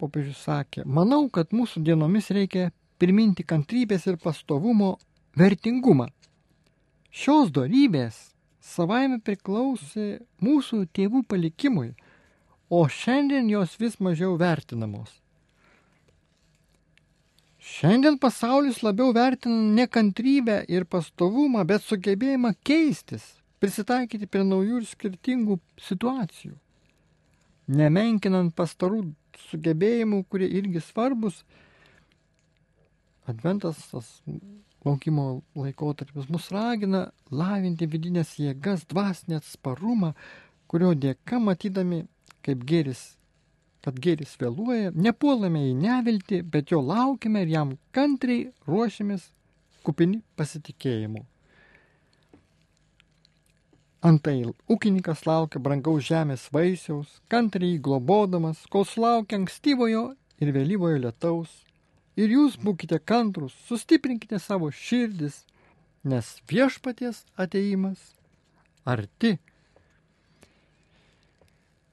popiežius 0.00 0.42
sakė, 0.44 0.84
manau, 0.84 1.26
kad 1.32 1.54
mūsų 1.56 1.82
dienomis 1.84 2.30
reikia 2.32 2.70
priminti 3.00 3.44
kantrybės 3.44 4.06
ir 4.08 4.18
pastovumo 4.20 4.96
vertingumą. 5.40 6.08
Šios 7.10 7.50
darybės 7.54 8.18
savaime 8.60 9.18
priklausė 9.24 10.20
mūsų 10.44 10.84
tėvų 10.96 11.24
palikimui, 11.28 11.94
o 12.70 12.84
šiandien 12.86 13.48
jos 13.50 13.74
vis 13.80 13.98
mažiau 13.98 14.36
vertinamos. 14.40 15.16
Šiandien 17.60 18.16
pasaulis 18.20 18.80
labiau 18.82 19.12
vertina 19.12 19.74
ne 19.76 19.86
kantrybę 19.86 20.62
ir 20.68 20.86
pastovumą, 20.88 21.64
bet 21.68 21.84
sugebėjimą 21.84 22.54
keistis, 22.64 23.24
prisitaikyti 23.60 24.28
prie 24.30 24.46
naujų 24.48 24.80
ir 24.80 24.88
skirtingų 24.88 25.58
situacijų. 25.88 26.54
Nemenkinant 27.70 28.54
pastarų 28.58 29.04
sugebėjimų, 29.50 30.24
kurie 30.30 30.48
irgi 30.58 30.82
svarbus, 30.82 31.44
Adventas 33.30 33.76
tas 33.90 34.06
laukimo 34.84 35.42
laikotarpis 35.54 36.28
mus 36.32 36.48
ragina 36.54 37.02
lavinti 37.30 37.86
vidinės 37.86 38.32
jėgas, 38.40 38.86
dvasinę 38.90 39.38
atsparumą, 39.38 40.14
kurio 40.70 40.94
dėka 41.04 41.38
matydami, 41.42 42.00
kaip 42.46 42.64
geris, 42.72 43.02
kad 43.84 44.00
geris 44.06 44.34
vėluoja, 44.40 44.94
nepuolame 45.06 45.66
į 45.68 45.74
neviltį, 45.84 46.42
bet 46.54 46.72
jo 46.74 46.80
laukime 46.82 47.44
ir 47.44 47.54
jam 47.54 47.76
kantriai 47.96 48.48
ruošiamės 48.66 49.28
kupini 49.86 50.22
pasitikėjimu. 50.40 51.26
Antai 54.00 54.46
ūkininkas 54.72 55.26
laukia 55.28 55.60
brangaus 55.60 56.06
žemės 56.08 56.46
vaisiaus, 56.54 57.18
kantriai 57.28 57.76
globodamas, 57.84 58.62
kol 58.72 58.86
sulaukia 58.88 59.36
ankstyvojo 59.36 60.04
ir 60.40 60.52
vėlyvojo 60.56 61.02
lietaus, 61.02 61.50
ir 62.16 62.32
jūs 62.32 62.56
būkite 62.64 62.96
kantrus, 63.04 63.52
sustiprinkite 63.68 64.40
savo 64.40 64.70
širdis, 64.72 65.42
nes 66.00 66.32
viešpaties 66.48 67.26
ateimas 67.36 68.14
arti. 68.88 69.36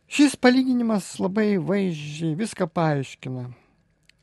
Šis 0.08 0.40
palyginimas 0.40 1.18
labai 1.20 1.58
vaizdžiai 1.60 2.38
viską 2.40 2.70
paaiškina. 2.72 3.50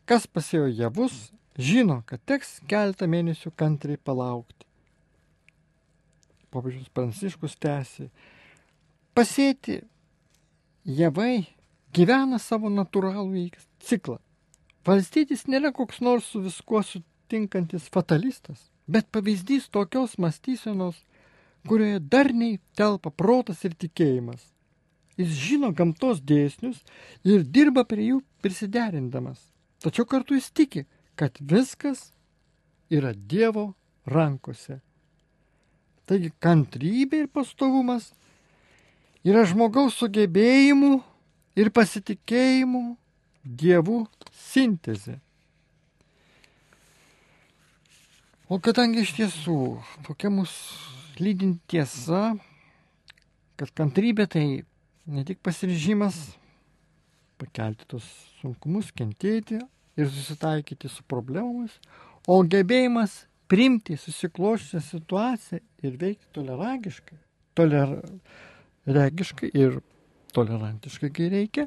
Kas 0.09 0.25
pasėjo 0.25 0.71
javus, 0.73 1.35
žino, 1.61 2.01
kad 2.09 2.25
teks 2.25 2.63
keletą 2.69 3.05
mėnesių 3.13 3.53
kantriai 3.53 4.01
palaukti. 4.01 4.64
Popiežius 6.55 6.91
Pranciškus 6.95 7.57
tęsi. 7.59 8.09
Pasėti 9.15 9.81
javai 10.87 11.47
gyvena 11.95 12.39
savo 12.39 12.71
natūralų 12.71 13.49
ciklą. 13.83 14.21
Valstietis 14.87 15.47
nėra 15.49 15.73
koks 15.75 16.01
nors 16.05 16.29
su 16.31 16.43
viskuo 16.45 16.83
sutinkantis 16.85 17.89
fatalistas, 17.91 18.69
bet 18.87 19.09
pavyzdys 19.11 19.71
tokios 19.73 20.19
mąstysenos, 20.21 20.99
kurioje 21.69 22.03
darniai 22.13 22.59
telpa 22.77 23.11
protas 23.11 23.65
ir 23.65 23.75
tikėjimas. 23.75 24.43
Jis 25.17 25.31
žino 25.39 25.71
gamtos 25.73 26.21
dėsnius 26.21 26.83
ir 27.25 27.47
dirba 27.47 27.87
prie 27.89 28.11
jų 28.11 28.21
prisiderindamas. 28.43 29.39
Tačiau 29.81 30.05
kartu 30.11 30.37
jis 30.37 30.51
tiki, 30.51 30.85
kad 31.15 31.39
viskas 31.41 32.11
yra 32.91 33.15
Dievo 33.15 33.73
rankose. 34.05 34.81
Taigi 36.05 36.31
kantrybė 36.45 37.25
ir 37.25 37.29
pastovumas 37.33 38.11
yra 39.25 39.45
žmogaus 39.49 39.97
sugebėjimų 40.01 40.99
ir 41.61 41.73
pasitikėjimų 41.73 42.85
Dievų 43.45 43.99
sintezė. 44.33 45.19
O 48.49 48.57
kadangi 48.57 49.03
iš 49.05 49.11
tiesų 49.19 49.57
tokia 50.07 50.31
mūsų 50.33 51.21
lydinti 51.21 51.75
tiesa, 51.75 52.35
kad 53.61 53.73
kantrybė 53.77 54.27
tai 54.33 54.45
ne 55.05 55.25
tik 55.29 55.43
pasiryžimas 55.45 56.17
pakelti 57.41 57.85
tos 57.89 58.07
sunkumus, 58.41 58.89
kentėti 58.97 59.61
ir 59.97 60.09
susitaikyti 60.09 60.89
su 60.89 61.05
problemomis, 61.09 61.77
o 62.25 62.41
gebėjimas 62.41 63.25
priimti 63.51 63.97
susikloščią 64.01 64.81
situaciją 64.83 65.61
ir 65.85 65.93
veikti 66.01 66.27
toleragiškai, 66.37 67.19
toleragiškai 67.59 69.51
ir 69.53 69.81
tolerantiškai, 70.35 71.11
kai 71.15 71.29
reikia, 71.33 71.65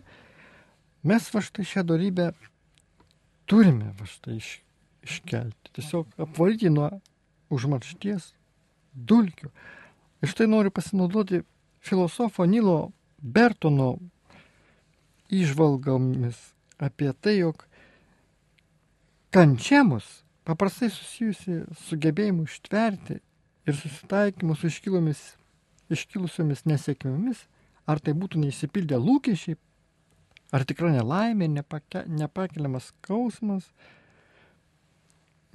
mes 1.08 1.24
va 1.34 1.42
štai 1.44 1.66
šią 1.68 1.84
darybę 1.88 2.26
turime 3.48 3.94
va 4.00 4.06
štai 4.10 4.36
iš, 4.42 4.50
iškelti. 5.08 5.72
Tiesiog 5.78 6.06
apvalyti 6.28 6.70
nuo 6.74 6.90
užmaršties 7.54 8.34
dulkių. 9.08 9.50
Ir 10.22 10.28
štai 10.32 10.48
noriu 10.50 10.72
pasinaudoti 10.74 11.44
filosofo 11.80 12.46
Nilo 12.50 12.92
Bertono 13.18 13.96
išvalgomis 15.34 16.38
apie 16.78 17.12
tai, 17.22 17.38
jog 17.42 17.64
kančia 19.34 19.84
mus 19.84 20.08
paprastai 20.48 20.90
susijusi 20.94 21.62
su 21.76 22.00
gebėjimu 22.00 22.48
ištverti 22.48 23.20
ir 23.68 23.76
susitaikymu 23.76 24.56
su 24.56 24.72
iškilomis, 24.72 25.22
iškilusiomis 25.92 26.64
nesėkmėmis, 26.70 27.44
ar 27.88 28.00
tai 28.04 28.16
būtų 28.16 28.40
neįsipildę 28.44 29.00
lūkesčiai, 29.02 29.58
ar 30.56 30.64
tikra 30.68 30.92
nelaimė, 30.96 31.50
nepake, 31.52 32.06
nepakeliamas 32.08 32.92
skausmas. 32.94 33.68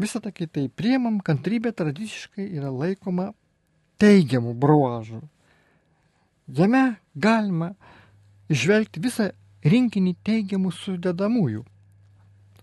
Visą 0.00 0.20
tai, 0.20 0.32
kai 0.36 0.48
tai 0.48 0.66
priemam, 0.68 1.20
kantrybė 1.24 1.72
tradiciškai 1.76 2.48
yra 2.58 2.72
laikoma 2.72 3.30
teigiamų 4.02 4.54
bruožų. 4.58 5.22
Jame 6.52 6.82
galima 7.14 7.72
išvelgti 8.52 9.00
visą 9.00 9.30
rinkinį 9.64 10.16
teigiamų 10.26 10.72
sudedamųjų- 10.74 11.64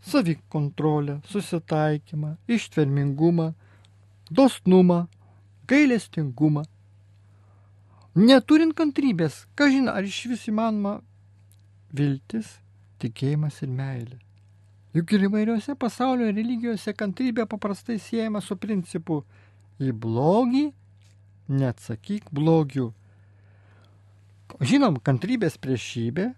savikontrolę, 0.01 1.19
susitaikymą, 1.27 2.35
ištvermingumą, 2.47 3.53
dosnumą, 4.31 5.05
gailestingumą. 5.67 6.63
Neturint 8.15 8.73
kantrybės, 8.75 9.45
ką 9.55 9.69
žinai, 9.71 9.93
ar 9.99 10.07
iš 10.07 10.23
vis 10.31 10.47
įmanoma 10.49 10.97
viltis, 11.93 12.57
tikėjimas 12.99 13.61
ir 13.63 13.71
meilė. 13.71 14.17
Juk 14.97 15.13
ir 15.13 15.27
įvairiose 15.27 15.75
pasaulio 15.77 16.31
religijose 16.31 16.95
kantrybė 16.97 17.45
paprastai 17.47 17.99
siejama 18.01 18.41
su 18.41 18.57
principu 18.57 19.21
į 19.79 19.93
blogį 19.93 20.65
neatsakyk 21.49 22.29
blogiu. 22.31 22.91
Žinom, 24.59 24.97
kantrybės 25.05 25.57
priešybė, 25.61 26.31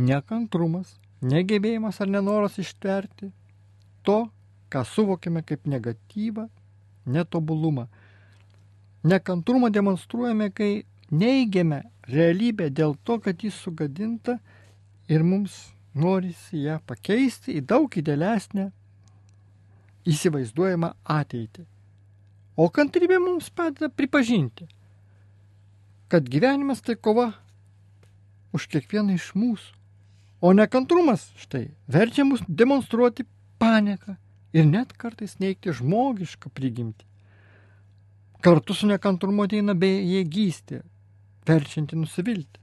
nekantrumas, 0.00 0.96
negebėjimas 1.22 2.00
ar 2.00 2.10
nenoras 2.10 2.58
ištverti 2.58 3.30
to, 4.06 4.28
ką 4.68 4.84
suvokime 4.84 5.42
kaip 5.42 5.66
negatyvą, 5.66 6.48
netobulumą. 7.06 7.86
Nekantrumą 9.04 9.70
demonstruojame, 9.72 10.50
kai 10.52 10.84
neigiame 11.10 11.82
realybę 12.08 12.68
dėl 12.70 12.96
to, 13.04 13.18
kad 13.22 13.42
jis 13.42 13.56
sugadinta 13.56 14.38
ir 15.08 15.24
mums 15.24 15.72
norisi 15.94 16.64
ją 16.66 16.78
pakeisti 16.86 17.56
į 17.58 17.64
daug 17.72 17.96
idealesnę 17.96 18.68
įsivaizduojamą 20.08 20.92
ateitį. 21.04 21.64
O 22.58 22.68
kantrybė 22.74 23.20
mums 23.22 23.50
padeda 23.54 23.88
pripažinti, 23.88 24.66
kad 26.10 26.26
gyvenimas 26.26 26.82
tai 26.82 26.96
kova 26.96 27.30
už 28.56 28.66
kiekvieną 28.72 29.14
iš 29.18 29.32
mūsų. 29.38 29.77
O 30.40 30.52
nekantrumas 30.54 31.28
štai 31.42 31.66
verčia 31.90 32.24
mus 32.24 32.42
demonstruoti 32.46 33.26
panieką 33.58 34.14
ir 34.54 34.66
net 34.66 34.94
kartais 34.94 35.36
neikti 35.42 35.74
žmogišką 35.74 36.52
prigimtį. 36.54 37.04
Kartu 38.44 38.74
su 38.74 38.86
nekantrumu 38.86 39.48
ateina 39.48 39.74
bejėgystė, 39.74 40.84
verčianti 41.48 41.98
nusivilti. 41.98 42.60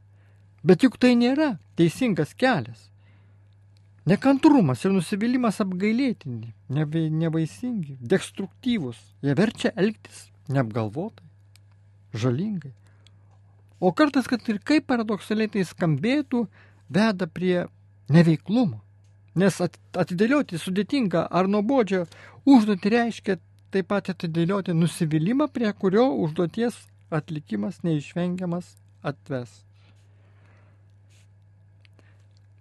Bet 0.63 0.85
juk 0.85 0.95
tai 0.97 1.17
nėra 1.19 1.57
teisingas 1.75 2.31
kelias. 2.33 2.87
Nekantrumas 4.07 4.85
ir 4.85 4.93
nusivylimas 4.93 5.59
apgailėtini, 5.63 6.53
nevaisingi, 6.69 7.97
destruktyvus. 7.99 8.99
Jie 9.25 9.35
verčia 9.35 9.73
elgtis 9.75 10.27
neapgalvotai, 10.47 11.25
žalingai. 12.13 12.71
O 13.81 13.91
kartais, 13.91 14.29
kad 14.29 14.45
ir 14.47 14.61
kaip 14.63 14.85
paradoksaliai 14.87 15.51
tai 15.51 15.65
skambėtų, 15.67 16.45
veda 16.89 17.27
prie 17.27 17.65
neveiklumo. 18.09 18.81
Nes 19.35 19.59
atidėlioti 19.59 20.59
sudėtingą 20.61 21.25
ar 21.27 21.49
nuobodžią 21.51 22.05
užduotį 22.47 22.91
reiškia 22.93 23.37
taip 23.73 23.89
pat 23.91 24.13
atidėlioti 24.13 24.75
nusivylimą, 24.77 25.49
prie 25.51 25.71
kurio 25.75 26.07
užduoties 26.23 26.77
atlikimas 27.11 27.81
neišvengiamas 27.83 28.75
atves. 29.03 29.65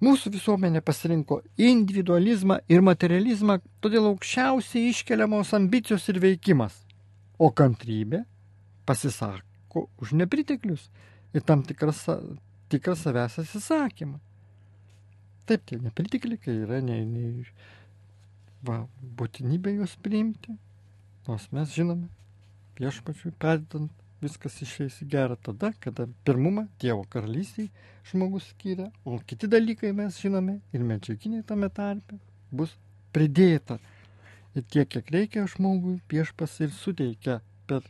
Mūsų 0.05 0.35
visuomenė 0.35 0.83
pasirinko 0.85 1.39
individualizmą 1.57 2.59
ir 2.69 2.83
materializmą, 2.85 3.61
todėl 3.81 4.11
aukščiausiai 4.11 4.91
iškeliamos 4.91 5.55
ambicijos 5.57 6.09
ir 6.13 6.19
veikimas, 6.21 6.75
o 7.39 7.49
kantrybė 7.49 8.25
pasisako 8.85 9.87
už 10.03 10.13
nepriteklius 10.19 10.91
ir 11.33 11.47
tam 11.47 11.63
tikras, 11.65 12.03
tikras 12.73 13.05
savęs 13.05 13.39
atsisakymą. 13.43 14.21
Taip, 15.45 15.65
tie 15.69 15.79
nepritekliai, 15.81 16.41
kai 16.41 16.55
yra 16.65 16.81
ne, 16.85 17.03
ne, 17.05 17.25
va, 18.65 18.85
būtinybė 19.21 19.75
juos 19.77 19.97
priimti, 20.01 20.55
nors 21.29 21.51
mes 21.53 21.75
žinome, 21.75 22.09
viešpačiui 22.81 23.35
padedant 23.41 23.93
viskas 24.25 24.57
išeis 24.65 25.01
į 25.05 25.09
gerą 25.13 25.37
tada, 25.37 25.73
kada 25.85 26.07
pirmumą 26.25 26.65
Dievo 26.81 27.05
karalystiai 27.13 27.69
žmogus 28.09 28.49
skiria, 28.53 28.89
o 29.05 29.19
kiti 29.21 29.51
dalykai 29.51 29.93
mes 29.97 30.17
žinome 30.21 30.59
ir 30.73 30.87
medžiaginiai 30.87 31.45
tame 31.47 31.69
tarpe 31.69 32.19
bus 32.51 32.73
pridėta. 33.15 33.79
Ir 34.55 34.65
tiek, 34.71 34.89
kiek 34.89 35.11
reikia 35.11 35.45
žmogui, 35.51 35.99
viešpas 36.11 36.61
ir 36.63 36.73
suteikia 36.73 37.41
per 37.69 37.85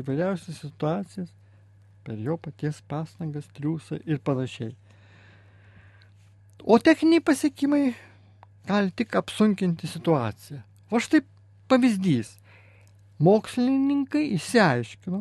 įvairiausias 0.00 0.62
situacijas, 0.62 1.30
per 2.08 2.16
jo 2.24 2.38
paties 2.40 2.78
pastangas, 2.88 3.50
triūsą 3.52 3.98
ir 4.08 4.22
panašiai. 4.24 4.70
O 6.64 6.78
techniniai 6.80 7.20
pasiekimai 7.20 7.82
gali 8.68 8.94
tik 8.96 9.12
apsunkinti 9.20 9.90
situaciją. 9.92 10.62
O 10.88 11.00
štai 11.04 11.20
pavyzdys. 11.68 12.30
Mokslininkai 13.20 14.22
įsiaiškino, 14.38 15.20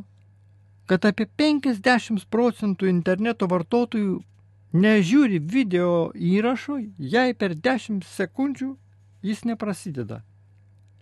kad 0.88 1.10
apie 1.10 1.28
50 1.42 2.24
procentų 2.32 2.88
interneto 2.88 3.50
vartotojų 3.52 4.22
nežiūri 4.78 5.42
video 5.44 5.92
įrašo, 6.16 6.80
jei 6.96 7.36
per 7.36 7.58
10 7.68 8.08
sekundžių 8.08 8.72
jis 9.28 9.44
neprasideda. 9.50 10.22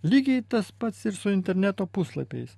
Lygiai 0.05 0.41
tas 0.41 0.71
pats 0.71 1.05
ir 1.05 1.13
su 1.17 1.29
interneto 1.29 1.85
puslapiais. 1.85 2.57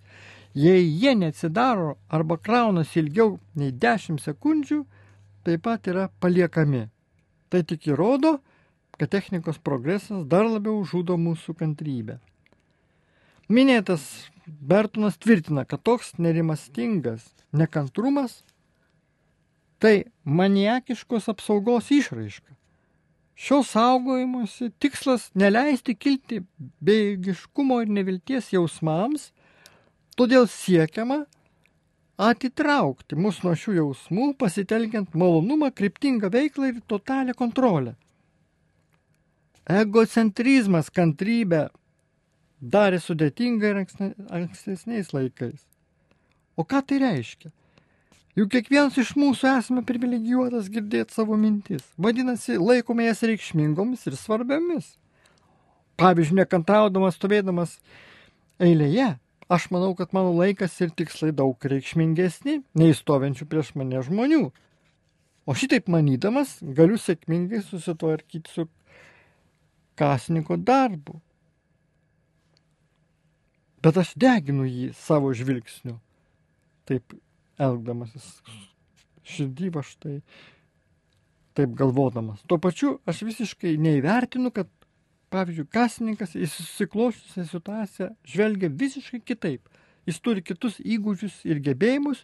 Jei 0.56 0.86
jie 0.86 1.16
neatsidaro 1.16 1.98
arba 2.10 2.38
kraunasi 2.38 3.02
ilgiau 3.02 3.38
nei 3.56 3.72
10 3.72 4.22
sekundžių, 4.24 4.84
taip 5.43 5.64
pat 5.68 5.88
yra 5.88 6.08
paliekami. 6.20 6.88
Tai 7.50 7.64
tik 7.64 7.88
įrodo, 7.91 8.38
kad 8.98 9.12
technikos 9.14 9.60
progresas 9.60 10.26
dar 10.26 10.48
labiau 10.48 10.82
žudo 10.84 11.18
mūsų 11.18 11.56
kantrybę. 11.60 12.18
Minėtas 13.48 14.04
Bertonas 14.48 15.18
tvirtina, 15.20 15.64
kad 15.68 15.84
toks 15.84 16.14
nerimastingas 16.20 17.24
nekantrumas 17.52 18.41
tai 19.80 20.08
maniakiškos 20.24 21.30
apsaugos 21.30 21.91
išraiška. 21.91 22.56
Šio 23.38 23.62
saugojimuose 23.64 24.72
tikslas 24.82 25.28
neleisti 25.38 25.93
kilti 25.93 26.39
bejėgiškumo 26.82 27.84
ir 27.84 27.91
nevilties 28.00 28.50
jausmams, 28.56 29.30
todėl 30.18 30.47
siekiama 30.51 31.24
atitraukti 32.18 33.18
mus 33.18 33.43
nuo 33.45 33.53
šių 33.53 33.78
jausmų, 33.78 34.32
pasitelkiant 34.41 35.13
malonumą, 35.13 35.70
kryptingą 35.72 36.32
veiklą 36.34 36.72
ir 36.74 36.82
totalią 36.89 37.36
kontrolę. 37.38 37.93
Egocentrizmas 39.68 40.89
kantrybę 40.89 41.68
darė 42.61 43.01
sudėtinga 43.03 43.70
ir 43.74 43.82
ankstesniais 43.84 45.13
laikais. 45.13 45.61
O 46.57 46.65
ką 46.65 46.82
tai 46.88 47.01
reiškia? 47.03 47.51
Juk 48.38 48.51
kiekvienas 48.53 48.97
iš 49.01 49.15
mūsų 49.18 49.49
esame 49.49 49.82
privilegijuotas 49.86 50.70
girdėti 50.70 51.13
savo 51.13 51.38
mintis. 51.38 51.84
Vadinasi, 51.97 52.57
laikome 52.61 53.07
jas 53.07 53.24
reikšmingomis 53.26 54.05
ir 54.09 54.18
svarbiamis. 54.18 54.91
Pavyzdžiui, 55.97 56.38
nekantraudamas, 56.43 57.18
stovėdamas 57.18 57.80
eilėje, 58.61 59.15
aš 59.50 59.70
manau, 59.74 59.93
kad 59.98 60.16
mano 60.16 60.34
laikas 60.38 60.76
ir 60.84 60.93
tikslai 60.95 61.34
daug 61.36 61.56
reikšmingesni 61.74 62.62
nei 62.80 62.95
stovinčių 62.95 63.48
prieš 63.50 63.76
mane 63.80 64.02
žmonių. 64.06 64.48
O 65.48 65.56
šitaip 65.56 65.88
manydamas, 65.91 66.58
galiu 66.62 67.00
sėkmingai 67.00 67.62
susitvarkyti 67.64 68.52
su 68.52 68.68
kasininko 69.98 70.58
darbu 70.60 71.22
bet 73.88 74.00
aš 74.02 74.14
deginu 74.20 74.68
jį 74.68 74.91
savo 74.98 75.32
žvilgsniu. 75.38 75.98
Taip 76.88 77.16
elgdamasis 77.62 78.28
širdį 79.28 79.72
aš 79.82 79.93
tai 80.04 80.16
taip 81.58 81.74
galvodamas. 81.78 82.43
Tuo 82.48 82.60
pačiu 82.62 82.98
aš 83.10 83.24
visiškai 83.28 83.76
neįvertinu, 83.82 84.52
kad, 84.54 84.70
pavyzdžiui, 85.34 85.67
kasininkas 85.73 86.36
į 86.38 86.49
susiklošusią 86.51 87.45
situaciją 87.49 88.09
žvelgia 88.28 88.69
visiškai 88.71 89.21
kitaip. 89.25 89.67
Jis 90.07 90.21
turi 90.23 90.43
kitus 90.45 90.80
įgūdžius 90.80 91.41
ir 91.49 91.59
gebėjimus 91.63 92.23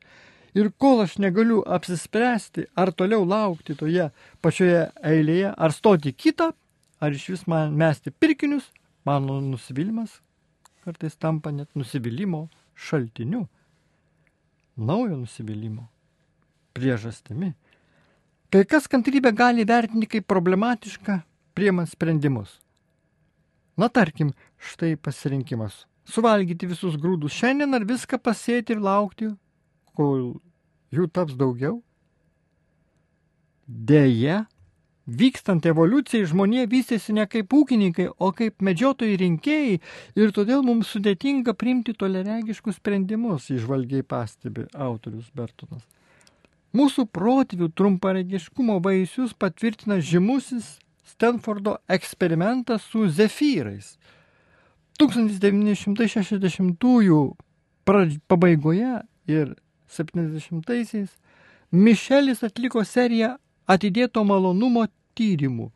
ir 0.55 0.69
kol 0.79 1.03
aš 1.03 1.17
negaliu 1.19 1.61
apsispręsti, 1.77 2.69
ar 2.79 2.93
toliau 2.95 3.25
laukti 3.27 3.75
toje 3.75 4.09
pačioje 4.41 4.85
eilėje, 5.03 5.51
ar 5.51 5.75
stoti 5.75 6.13
kitą, 6.13 6.53
ar 7.03 7.11
iš 7.11 7.29
vis 7.33 7.47
man 7.47 7.75
mesti 7.75 8.13
pirkinius, 8.13 8.69
mano 9.03 9.41
nusivylimas 9.43 10.21
kartais 10.83 11.15
tampa 11.15 11.51
net 11.55 11.69
nusivylimų 11.79 12.47
šaltiniu, 12.75 13.45
naujo 14.75 15.15
nusivylimų 15.21 15.85
priežastimi. 16.75 17.53
Kai 18.53 18.65
kas 18.69 18.89
kantrybę 18.91 19.31
gali 19.33 19.65
vertinti 19.65 20.09
kaip 20.09 20.27
problematišką, 20.29 21.21
priemant 21.55 21.89
sprendimus. 21.89 22.59
Na 23.79 23.89
tarkim, 23.89 24.33
štai 24.61 24.95
pasirinkimas. 24.95 25.83
Suvalgyti 26.05 26.67
visus 26.69 26.97
grūdus 26.99 27.33
šiandien 27.33 27.73
ar 27.73 27.85
viską 27.87 28.19
pasėti 28.19 28.75
ir 28.75 28.81
laukti, 28.83 29.31
kol 29.97 30.33
jų 30.93 31.07
taps 31.15 31.37
daugiau? 31.39 31.79
Deja, 33.63 34.43
Vykstant 35.03 35.65
evoliucijai 35.67 36.23
žmonė 36.31 36.61
vystėsi 36.71 37.11
ne 37.11 37.25
kaip 37.27 37.51
ūkininkai, 37.51 38.05
o 38.23 38.29
kaip 38.31 38.63
medžiotojai 38.63 39.17
rinkėjai 39.19 39.73
ir 40.15 40.31
todėl 40.31 40.63
mums 40.63 40.93
sudėtinga 40.95 41.51
priimti 41.59 41.91
toleregiškus 41.91 42.77
sprendimus, 42.79 43.49
išvalgiai 43.51 44.05
pastebi 44.07 44.63
autorius 44.71 45.27
Bertonas. 45.35 45.83
Mūsų 46.71 47.09
protėvių 47.11 47.67
trumparegiškumo 47.75 48.79
vaisius 48.85 49.35
patvirtina 49.35 49.99
žymusis 49.99 50.77
Stanfordo 51.03 51.77
eksperimentas 51.87 52.81
su 52.87 53.07
zefyrais. 53.09 53.97
1960-ųjų 54.99 57.35
pabaigoje 58.29 59.01
ir 59.27 59.55
70-aisiais 59.89 61.09
Mišelis 61.73 62.43
atliko 62.45 62.83
seriją 62.85 63.37
atidėto 63.65 64.23
malonumo 64.23 64.85
tyrimų. 65.17 65.71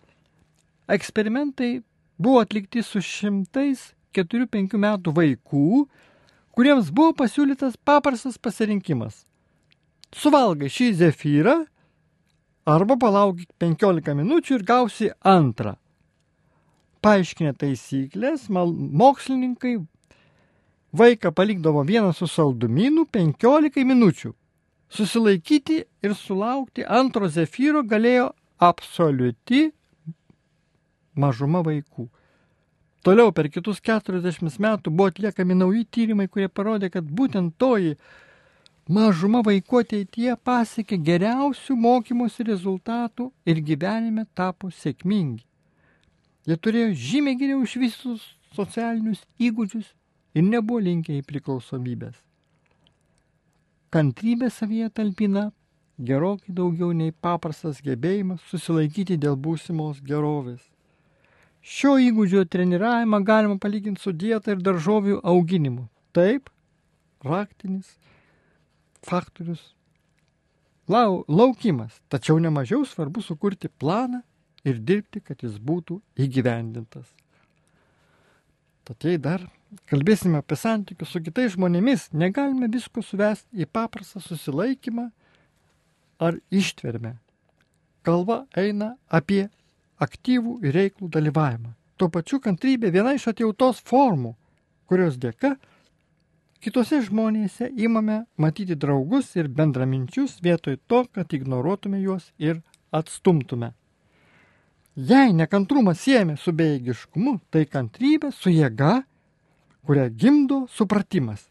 Eksperimentai 0.87 1.81
buvo 2.21 2.39
atlikti 2.43 2.83
su 2.85 3.01
šimtais 3.01 3.95
4-5 4.15 4.77
metų 4.77 5.13
vaikų, 5.17 5.87
kuriems 6.53 6.91
buvo 6.93 7.13
pasiūlytas 7.17 7.73
paprastas 7.85 8.37
pasirinkimas. 8.37 9.25
Suvalgai 10.15 10.69
šį 10.71 10.93
zefyrą 11.01 11.65
arba 12.67 12.97
palaukit 12.99 13.49
15 13.61 14.15
minučių 14.17 14.57
ir 14.59 14.65
gausi 14.67 15.11
antrą. 15.23 15.77
Paaiškinę 17.01 17.53
taisyklės, 17.55 18.49
mokslininkai 18.49 19.77
vaiką 20.97 21.31
palikdavo 21.31 21.85
vieną 21.87 22.11
su 22.13 22.27
saldumynu 22.27 23.05
15 23.13 23.85
minučių. 23.85 24.33
Susilaikyti 24.89 25.81
ir 26.03 26.13
sulaukti 26.15 26.83
antro 26.83 27.27
zefyro 27.27 27.83
galėjo 27.83 28.31
absoliuti 28.59 29.67
mažuma 31.15 31.63
vaikų. 31.63 32.07
Toliau 33.03 33.31
per 33.31 33.47
kitus 33.51 33.79
40 33.83 34.59
metų 34.59 34.91
buvo 34.91 35.11
atliekami 35.11 35.55
nauji 35.55 35.85
tyrimai, 35.91 36.27
kurie 36.27 36.47
parodė, 36.47 36.89
kad 36.91 37.03
būtent 37.07 37.55
toji 37.59 37.95
mažuma 38.87 39.41
vaikų 39.45 39.81
ateityje 39.83 40.35
pasiekė 40.49 40.99
geriausių 41.09 41.75
mokymosi 41.87 42.47
rezultatų 42.51 43.31
ir 43.45 43.63
gyvenime 43.71 44.27
tapo 44.33 44.71
sėkmingi. 44.71 45.43
Jie 46.47 46.55
turėjo 46.55 46.93
žymiai 47.07 47.39
geriau 47.39 47.65
išvystytus 47.65 48.23
socialinius 48.55 49.25
įgūdžius 49.39 49.91
ir 50.37 50.47
nebuvo 50.47 50.79
linkę 50.79 51.17
į 51.17 51.25
priklausomybės 51.27 52.15
kantrybė 53.93 54.49
savyje 54.51 54.89
talpina 54.93 55.47
gerokai 56.09 56.53
daugiau 56.53 56.91
nei 56.93 57.13
paprastas 57.25 57.79
gebėjimas 57.83 58.43
susilaikyti 58.51 59.15
dėl 59.23 59.37
būsimos 59.45 60.01
gerovės. 60.09 60.59
Šio 61.61 61.95
įgūdžio 61.99 62.43
treniravimą 62.51 63.21
galima 63.27 63.57
palyginti 63.63 64.03
su 64.03 64.13
dieta 64.13 64.53
ir 64.53 64.61
daržovių 64.63 65.17
auginimu. 65.23 65.87
Taip, 66.15 66.51
raktinis 67.23 67.95
faktorius 69.05 69.73
lau, 70.87 71.23
laukimas, 71.27 71.99
tačiau 72.09 72.39
nemažiau 72.39 72.85
svarbu 72.85 73.21
sukurti 73.21 73.69
planą 73.69 74.21
ir 74.67 74.79
dirbti, 74.79 75.21
kad 75.21 75.43
jis 75.43 75.59
būtų 75.59 75.99
įgyvendintas. 76.23 77.07
Tad 78.87 79.03
jei 79.03 79.19
dar 79.19 79.43
kalbėsime 79.91 80.39
apie 80.39 80.55
santykius 80.55 81.11
su 81.11 81.21
kitais 81.23 81.57
žmonėmis, 81.57 82.07
negalime 82.15 82.69
visko 82.71 83.03
suvesti 83.03 83.63
į 83.63 83.67
paprastą 83.67 84.21
susilaikymą 84.23 85.09
ar 86.23 86.39
ištvermę. 86.49 87.17
Kalba 88.07 88.45
eina 88.55 88.93
apie 89.11 89.49
aktyvų 89.99 90.61
ir 90.63 90.75
reiklų 90.77 91.09
dalyvavimą. 91.11 91.73
Tuo 91.97 92.07
pačiu 92.13 92.39
kantrybė 92.39 92.93
viena 92.93 93.15
iš 93.17 93.27
atjautos 93.33 93.81
formų, 93.83 94.35
kurios 94.87 95.17
dėka 95.19 95.55
kitose 96.63 97.01
žmonėse 97.05 97.71
imame 97.77 98.23
matyti 98.37 98.75
draugus 98.75 99.35
ir 99.35 99.47
bendraminčius 99.47 100.39
vietoj 100.43 100.77
to, 100.87 101.03
kad 101.11 101.33
ignoruotume 101.33 101.99
juos 102.01 102.31
ir 102.37 102.61
atstumtume. 102.91 103.73
Jei 104.97 105.33
nekantrumas 105.33 105.99
siejame 106.01 106.37
su 106.41 106.53
bejėgiškumu, 106.57 107.37
tai 107.53 107.67
kantrybė 107.69 108.31
su 108.33 108.49
jėga 108.49 109.03
kurią 109.87 110.09
gimdo 110.09 110.67
supratimas. 110.67 111.47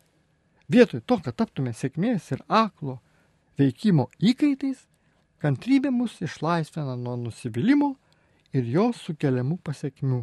Vietoj 0.68 1.00
to, 1.08 1.16
kad 1.24 1.36
taptume 1.40 1.72
sėkmės 1.72 2.32
ir 2.34 2.42
aklo 2.52 2.98
veikimo 3.56 4.10
įkaitais, 4.20 4.82
kantrybė 5.40 5.92
mus 5.94 6.18
išlaisvina 6.20 6.98
nuo 7.00 7.14
nusivylimų 7.22 7.90
ir 8.58 8.68
jos 8.74 9.00
sukeliamų 9.06 9.56
pasiekmių. 9.64 10.20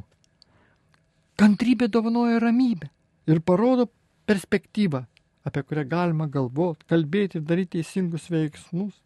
Kantrybė 1.42 1.88
dovanoja 1.90 2.38
ramybę 2.44 2.92
ir 3.26 3.42
parodo 3.42 3.88
perspektyvą, 4.30 5.04
apie 5.44 5.64
kurią 5.64 5.84
galima 5.90 6.28
galvoti, 6.32 6.88
kalbėti 6.90 7.40
ir 7.40 7.48
daryti 7.48 7.78
teisingus 7.78 8.30
veiksmus 8.32 9.00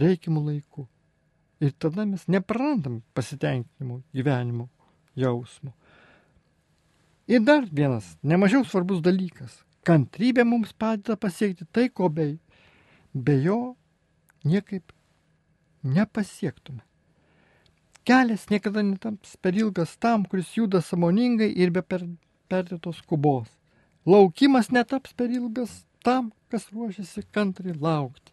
reikimų 0.00 0.44
laiku. 0.48 0.86
Ir 1.62 1.74
tada 1.78 2.06
mes 2.08 2.24
neprarandam 2.26 3.02
pasitenkinimo 3.14 4.00
gyvenimo 4.14 4.68
jausmo. 5.16 5.74
Ir 7.30 7.44
dar 7.46 7.68
vienas, 7.70 8.16
nemažiau 8.22 8.64
svarbus 8.66 9.02
dalykas. 9.04 9.60
Kantrybė 9.86 10.44
mums 10.46 10.72
padeda 10.72 11.16
pasiekti 11.18 11.66
tai, 11.70 11.88
ko 11.90 12.08
be, 12.08 12.36
be 13.14 13.36
jo 13.42 13.76
niekaip 14.44 14.92
nepasiektume. 15.82 16.82
Kelias 18.02 18.48
niekada 18.50 18.82
netaps 18.82 19.36
per 19.38 19.54
ilgas 19.54 19.94
tam, 20.02 20.24
kuris 20.26 20.50
juda 20.56 20.80
samoningai 20.82 21.52
ir 21.54 21.70
be 21.70 21.82
per, 21.86 22.02
perdėtos 22.50 22.98
skubos. 23.02 23.46
Laukimas 24.06 24.70
netaps 24.74 25.12
per 25.14 25.30
ilgas 25.30 25.84
tam, 26.02 26.32
kas 26.50 26.66
ruošiasi 26.72 27.22
kantriai 27.30 27.78
laukti. 27.80 28.32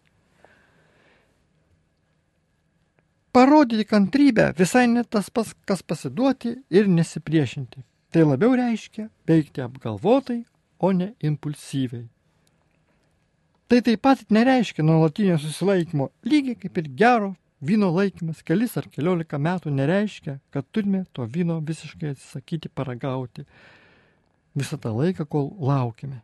Parodyti 3.34 3.86
kantrybę 3.86 4.54
visai 4.58 4.88
ne 4.90 5.04
tas 5.04 5.30
pas, 5.30 5.54
kas 5.66 5.84
pasiduoti 5.86 6.56
ir 6.74 6.90
nesipriešinti. 6.90 7.84
Tai 8.10 8.24
labiau 8.26 8.56
reiškia 8.58 9.06
veikti 9.30 9.62
apgalvotai, 9.62 10.42
o 10.80 10.92
ne 10.92 11.14
impulsyviai. 11.22 12.08
Tai 13.70 13.82
taip 13.86 14.02
pat 14.02 14.24
nereiškia 14.34 14.82
nuolatinio 14.82 15.38
susilaikymo, 15.38 16.10
lygiai 16.26 16.58
kaip 16.58 16.78
ir 16.82 16.88
gero 16.98 17.36
vyno 17.62 17.92
laikymas 17.94 18.42
kelis 18.48 18.78
ar 18.80 18.88
keliolika 18.90 19.38
metų 19.38 19.70
nereiškia, 19.76 20.40
kad 20.50 20.66
turime 20.72 21.04
to 21.14 21.28
vyno 21.30 21.60
visiškai 21.62 22.16
atsisakyti 22.16 22.72
paragauti 22.74 23.46
visą 24.56 24.80
tą 24.82 24.96
laiką, 24.98 25.26
kol 25.26 25.52
laukime. 25.60 26.22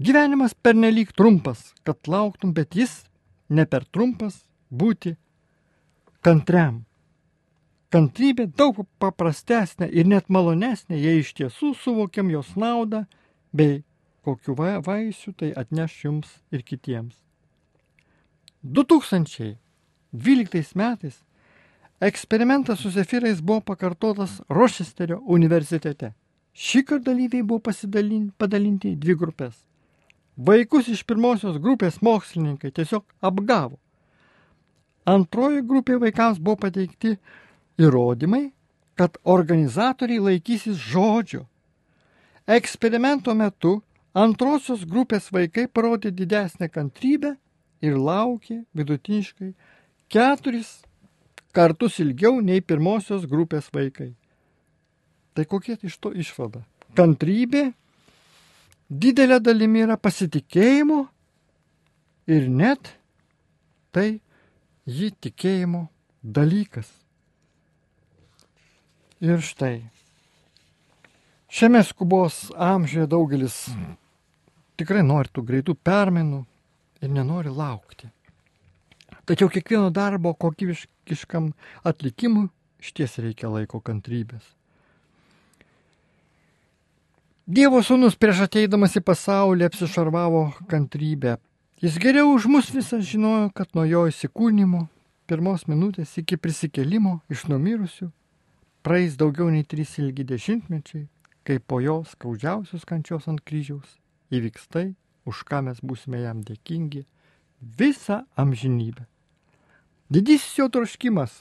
Gyvenimas 0.00 0.54
pernelyg 0.54 1.12
trumpas, 1.12 1.74
kad 1.84 2.08
lauktum, 2.08 2.52
bet 2.56 2.76
jis 2.76 3.04
ne 3.48 3.66
per 3.66 3.84
trumpas 3.84 4.44
būti 4.70 5.16
kantriam. 6.24 6.84
Kantrybė 7.90 8.46
daug 8.54 8.86
paprastesnė 9.02 9.88
ir 9.90 10.06
net 10.06 10.28
malonesnė, 10.30 10.96
jei 10.96 11.18
iš 11.20 11.34
tiesų 11.40 11.74
suvokiam 11.74 12.30
jos 12.30 12.54
naudą 12.56 13.04
bei 13.52 13.82
kokiu 14.22 14.54
vaisiu 14.56 15.32
tai 15.34 15.52
atneš 15.56 16.04
jums 16.04 16.28
ir 16.54 16.62
kitiems. 16.62 17.16
2012 18.62 20.76
metais 20.76 21.24
eksperimentas 22.00 22.78
su 22.78 22.90
zefyrais 22.90 23.40
buvo 23.40 23.60
pakartotas 23.60 24.40
Rochesterio 24.48 25.22
universitete. 25.26 26.12
Šį 26.60 26.82
kartą 26.84 27.12
dalyviai 27.14 27.44
buvo 27.46 27.72
padalinti 28.38 28.92
į 28.92 28.98
dvi 29.00 29.16
grupės. 29.22 29.54
Vaikus 30.36 30.90
iš 30.92 31.02
pirmosios 31.08 31.56
grupės 31.60 32.00
mokslininkai 32.04 32.70
tiesiog 32.76 33.04
apgavo. 33.24 33.78
Antroji 35.08 35.62
grupė 35.66 35.96
vaikams 36.02 36.38
buvo 36.38 36.58
pateikti 36.66 37.14
įrodymai, 37.80 38.50
kad 39.00 39.16
organizatoriai 39.24 40.20
laikysis 40.26 40.76
žodžio. 40.76 41.46
Eksperimento 42.44 43.32
metu 43.34 43.78
antrosios 44.12 44.84
grupės 44.84 45.30
vaikai 45.32 45.66
parodė 45.66 46.12
didesnę 46.12 46.68
kantrybę 46.68 47.34
ir 47.80 47.96
laukė 47.96 48.60
vidutiniškai 48.76 49.54
keturis 50.12 50.80
kartus 51.56 52.00
ilgiau 52.04 52.40
nei 52.44 52.60
pirmosios 52.60 53.24
grupės 53.24 53.72
vaikai. 53.72 54.12
Tai 55.40 55.46
kokia 55.48 55.78
iš 55.80 55.94
to 55.96 56.10
išvada? 56.12 56.60
Kantrybė 56.92 57.70
didelė 58.92 59.38
dalimi 59.40 59.80
yra 59.86 59.94
pasitikėjimo 59.96 60.98
ir 62.28 62.50
net 62.52 62.90
tai 63.88 64.20
jį 64.84 65.08
tikėjimo 65.24 65.86
dalykas. 66.20 66.92
Ir 69.24 69.40
štai, 69.48 69.80
šiame 71.48 71.80
skubos 71.88 72.50
amžiuje 72.52 73.08
daugelis 73.16 73.58
tikrai 74.76 75.08
nori 75.08 75.32
tų 75.32 75.48
greitų 75.54 75.80
permainų 75.80 76.44
ir 77.00 77.16
nenori 77.16 77.56
laukti. 77.64 78.12
Tačiau 79.24 79.48
kiekvieno 79.48 79.88
darbo 79.88 80.36
kokybiškam 80.36 81.54
atlikimui 81.80 82.50
šties 82.84 83.22
reikia 83.24 83.48
laiko 83.48 83.80
kantrybės. 83.80 84.59
Dievo 87.48 87.80
sūnus 87.80 88.18
prieš 88.20 88.44
ateidamas 88.44 88.98
į 88.98 89.00
pasaulį 89.00 89.64
apsišarvavo 89.64 90.42
kantrybę. 90.68 91.38
Jis 91.80 91.96
geriau 91.96 92.34
už 92.34 92.46
mus 92.52 92.68
visą 92.68 93.00
žinojo, 93.00 93.48
kad 93.56 93.72
nuo 93.74 93.86
jo 93.88 94.04
įsikūnymo, 94.10 94.84
pirmos 95.24 95.64
minutės 95.64 96.12
iki 96.20 96.36
prisikelimo 96.36 97.20
iš 97.32 97.46
numirusių, 97.48 98.10
praeis 98.84 99.16
daugiau 99.16 99.48
nei 99.48 99.64
trys 99.64 99.96
ilgi 100.02 100.26
dešimtmečiai, 100.28 101.06
kai 101.42 101.56
po 101.58 101.80
jo 101.80 102.02
skaudžiausios 102.04 102.84
kančios 102.84 103.26
ant 103.32 103.40
kryžiaus 103.40 103.96
įvyks 104.30 104.68
tai, 104.68 104.92
už 105.24 105.40
ką 105.48 105.64
mes 105.64 105.80
būsime 105.80 106.20
jam 106.20 106.44
dėkingi 106.44 107.06
visą 107.80 108.20
amžinybę. 108.36 109.08
Didysis 110.12 110.60
jo 110.60 110.68
troškimas 110.68 111.40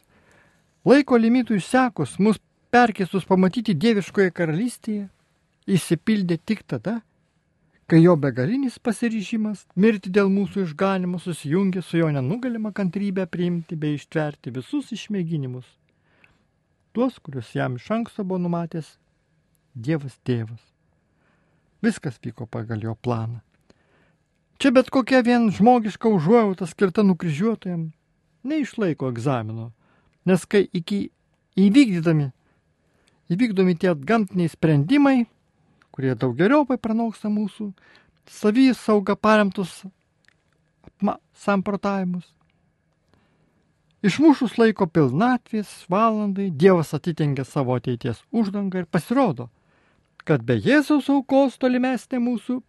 laiko 0.88 1.20
limitų 1.20 1.60
išsekus 1.60 2.18
mus 2.24 2.40
perkestus 2.72 3.28
pamatyti 3.28 3.76
dieviškoje 3.76 4.32
karalystėje 4.32 5.10
įsipildė 5.68 6.40
tik 6.46 6.64
tada, 6.68 7.00
kai 7.90 8.04
jo 8.04 8.16
begalinis 8.22 8.78
pasiryžimas 8.80 9.66
mirti 9.76 10.12
dėl 10.14 10.30
mūsų 10.30 10.68
išganimo 10.68 11.20
susijungė 11.20 11.82
su 11.82 11.98
jo 11.98 12.10
nenugalima 12.14 12.72
kantrybė 12.76 13.26
priimti 13.26 13.76
bei 13.76 13.98
ištverti 13.98 14.54
visus 14.54 14.92
išmėginimus. 14.94 15.66
Tuos, 16.94 17.20
kuriuos 17.20 17.50
jam 17.56 17.78
iš 17.82 17.90
anksto 17.92 18.24
buvo 18.24 18.42
numatęs 18.46 18.98
Dievas 19.74 20.18
tėvas. 20.26 20.62
Viskas 21.82 22.18
vyko 22.24 22.48
pagal 22.50 22.82
jo 22.84 22.96
planą. 22.96 23.40
Čia 24.60 24.74
bet 24.76 24.90
kokia 24.92 25.22
vien 25.24 25.48
žmogiška 25.56 26.10
užuojauta 26.12 26.68
skirta 26.68 27.06
nukryžiuotojam 27.08 27.92
neišlaiko 28.44 29.08
egzamino, 29.14 29.70
nes 30.28 30.44
kai 30.46 30.66
iki 30.76 31.06
įvykdydami, 31.60 32.28
įvykdomi 33.32 33.78
tie 33.80 33.94
gamtiniai 33.96 34.52
sprendimai, 34.52 35.24
kurie 36.00 36.16
daug 36.16 36.32
geriau 36.40 36.64
pranoksta 36.64 37.28
mūsų 37.28 37.74
savy 38.32 38.70
sauga 38.72 39.18
paremtus 39.20 39.82
samprotavimus. 41.36 42.24
Išmušus 44.00 44.56
laiko 44.56 44.88
pilnatvės 44.88 45.68
valandai, 45.92 46.46
Dievas 46.56 46.94
atitengia 46.96 47.44
savo 47.44 47.76
ateities 47.76 48.22
uždangą 48.32 48.80
ir 48.80 48.88
pasirodo, 48.88 49.50
kad 50.24 50.46
be 50.48 50.56
Jėzaus 50.56 51.10
aukos 51.12 51.58
tolimesnė 51.60 52.22
mūsų 52.24 52.62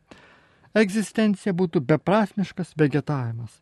egzistencija 0.75 1.55
būtų 1.55 1.85
beprasmiškas 1.87 2.75
vegetavimas. 2.83 3.61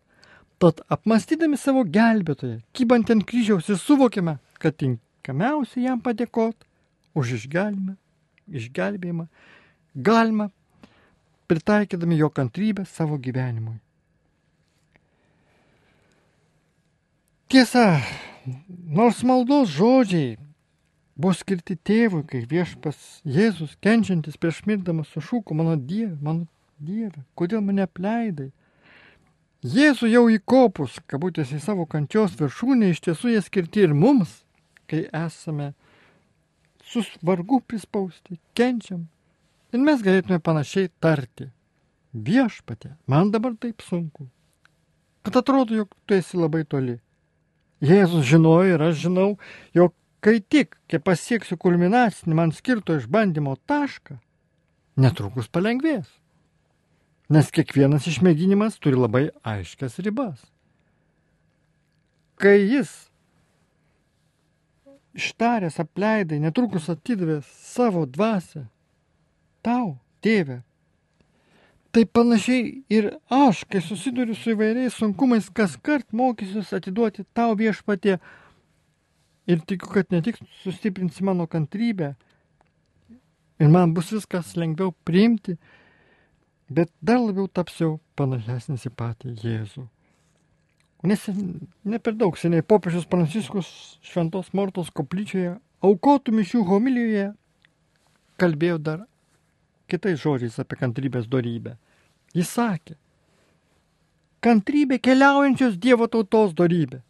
Tad 0.57 0.81
apmastydami 0.89 1.61
savo 1.61 1.85
gelbėtoją, 1.85 2.63
kybant 2.73 3.13
ant 3.13 3.29
kryžiaus 3.29 3.69
suvokime, 3.85 4.39
kad 4.57 4.81
tinkamiausia 4.81 5.91
jam 5.91 6.01
padėkoti 6.01 6.65
už 7.13 7.37
išgelbėjimą, 7.43 7.99
išgelbėjimą 8.49 9.29
galima 9.99 10.49
pritaikydami 11.49 12.19
jo 12.19 12.31
kantrybę 12.31 12.85
savo 12.87 13.19
gyvenimui. 13.19 13.79
Tiesa, 17.49 18.03
nors 18.85 19.23
maldos 19.25 19.71
žodžiai 19.73 20.37
buvo 21.19 21.33
skirti 21.35 21.75
tėvui, 21.75 22.23
kai 22.29 22.45
viešpas 22.47 22.99
Jėzus, 23.27 23.75
kenčiantis 23.83 24.37
prieš 24.39 24.63
mirdamas 24.69 25.11
sušūko, 25.15 25.57
mano 25.57 25.75
Dieve, 25.77 26.15
mano 26.23 26.47
Dieve, 26.79 27.25
kodėl 27.35 27.65
mane 27.65 27.83
apleidai? 27.89 28.53
Jėzų 29.67 30.13
jau 30.13 30.29
įkopus, 30.31 31.01
kabutės 31.11 31.51
į 31.51 31.59
savo 31.65 31.89
kančios 31.91 32.37
viršūnę, 32.39 32.93
iš 32.93 33.01
tiesų 33.09 33.33
jie 33.33 33.41
skirti 33.43 33.83
ir 33.89 33.97
mums, 33.97 34.45
kai 34.87 35.09
esame 35.11 35.73
susvargu 36.87 37.59
prispausti, 37.67 38.39
kenčiam. 38.55 39.09
Ir 39.75 39.85
mes 39.85 40.03
galėtume 40.05 40.41
panašiai 40.41 40.91
tarti. 41.03 41.51
Viešpatė, 42.13 42.95
man 43.07 43.33
dabar 43.35 43.55
taip 43.61 43.85
sunku. 43.85 44.29
Kad 45.27 45.43
atrodo, 45.43 45.77
jog 45.77 45.93
tu 46.09 46.17
esi 46.17 46.39
labai 46.41 46.65
toli. 46.65 46.97
Jėzus 47.85 48.25
žinojo 48.27 48.79
ir 48.79 48.85
aš 48.89 49.03
žinau, 49.05 49.29
jog 49.77 49.93
kai 50.25 50.39
tik, 50.41 50.79
kai 50.89 50.99
pasieksiu 50.99 51.59
kulminacinį 51.61 52.39
man 52.39 52.55
skirto 52.57 52.97
išbandymo 52.97 53.59
tašką, 53.69 54.17
netrukus 54.99 55.53
palengvės 55.53 56.09
nes 57.33 57.51
kiekvienas 57.53 58.09
išmėginimas 58.09 58.79
turi 58.81 58.97
labai 58.97 59.29
aiškias 59.47 59.99
ribas. 60.05 60.41
Kai 62.41 62.57
jis 62.63 62.91
ištaręs 65.19 65.79
apleidai, 65.83 66.39
netrukus 66.41 66.89
atidavė 66.93 67.41
savo 67.45 68.07
dvasę 68.09 68.65
tau, 69.65 69.97
tėve. 70.25 70.63
Tai 71.93 72.05
panašiai 72.05 72.83
ir 72.93 73.09
aš, 73.33 73.65
kai 73.71 73.81
susiduriu 73.83 74.37
su 74.37 74.53
įvairiais 74.53 74.97
sunkumais, 75.01 75.49
kas 75.49 75.79
kart 75.81 76.07
mokysiuos 76.13 76.75
atiduoti 76.77 77.25
tau 77.35 77.57
viešpatė 77.57 78.19
ir 79.49 79.63
tikiu, 79.65 79.89
kad 79.95 80.13
ne 80.13 80.21
tik 80.23 80.37
sustiprinsi 80.61 81.25
mano 81.25 81.49
kantrybę 81.49 82.13
ir 83.59 83.73
man 83.73 83.95
bus 83.97 84.13
viskas 84.13 84.53
lengviau 84.61 84.93
priimti, 85.09 85.57
bet 86.69 86.93
dar 87.01 87.23
labiau 87.23 87.49
tapsiu 87.49 87.97
panašesnis 88.21 88.85
į 88.87 88.93
patį 88.93 89.35
Jėzų. 89.43 89.89
Nes 91.09 91.25
ne 91.85 91.99
per 92.03 92.17
daug 92.19 92.37
seniai 92.37 92.65
popiežius 92.67 93.07
Pranciškus 93.09 93.69
Šventos 94.03 94.51
Mortos 94.53 94.91
koplyčioje 94.91 95.57
aukotų 95.85 96.35
mišių 96.35 96.65
homilijoje 96.67 97.29
kalbėjo 98.39 98.79
dar 98.83 99.05
kitais 99.89 100.21
žodžiais 100.23 100.59
apie 100.63 100.79
kantrybės 100.81 101.29
darybę. 101.31 101.77
Jis 102.37 102.51
sakė, 102.55 102.95
kantrybė 104.45 104.99
keliaujančios 105.03 105.79
Dievo 105.81 106.09
tautos 106.13 106.55
darybė. 106.55 107.01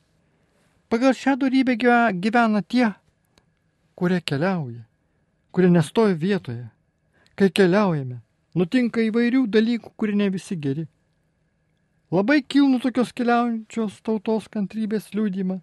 Pagal 0.89 1.12
šią 1.12 1.35
darybę 1.43 1.76
gyvena 2.22 2.62
tie, 2.62 2.93
kurie 3.99 4.20
keliauja, 4.20 4.85
kurie 5.53 5.70
nestoja 5.70 6.14
vietoje. 6.14 6.68
Kai 7.39 7.51
keliaujame, 7.55 8.22
nutinka 8.55 9.03
įvairių 9.05 9.45
dalykų, 9.47 9.93
kurie 9.97 10.16
ne 10.16 10.31
visi 10.33 10.57
geri. 10.57 10.87
Labai 12.11 12.41
kilnų 12.41 12.81
tokios 12.81 13.12
keliaujančios 13.12 14.01
tautos 14.01 14.49
kantrybės 14.49 15.11
liūdimą 15.12 15.59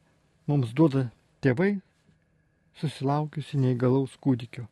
mums 0.45 0.76
duoda 0.78 1.07
tėvai, 1.41 1.80
susilaukiusi 2.78 3.57
neįgalaus 3.57 4.13
kūdikio. 4.22 4.68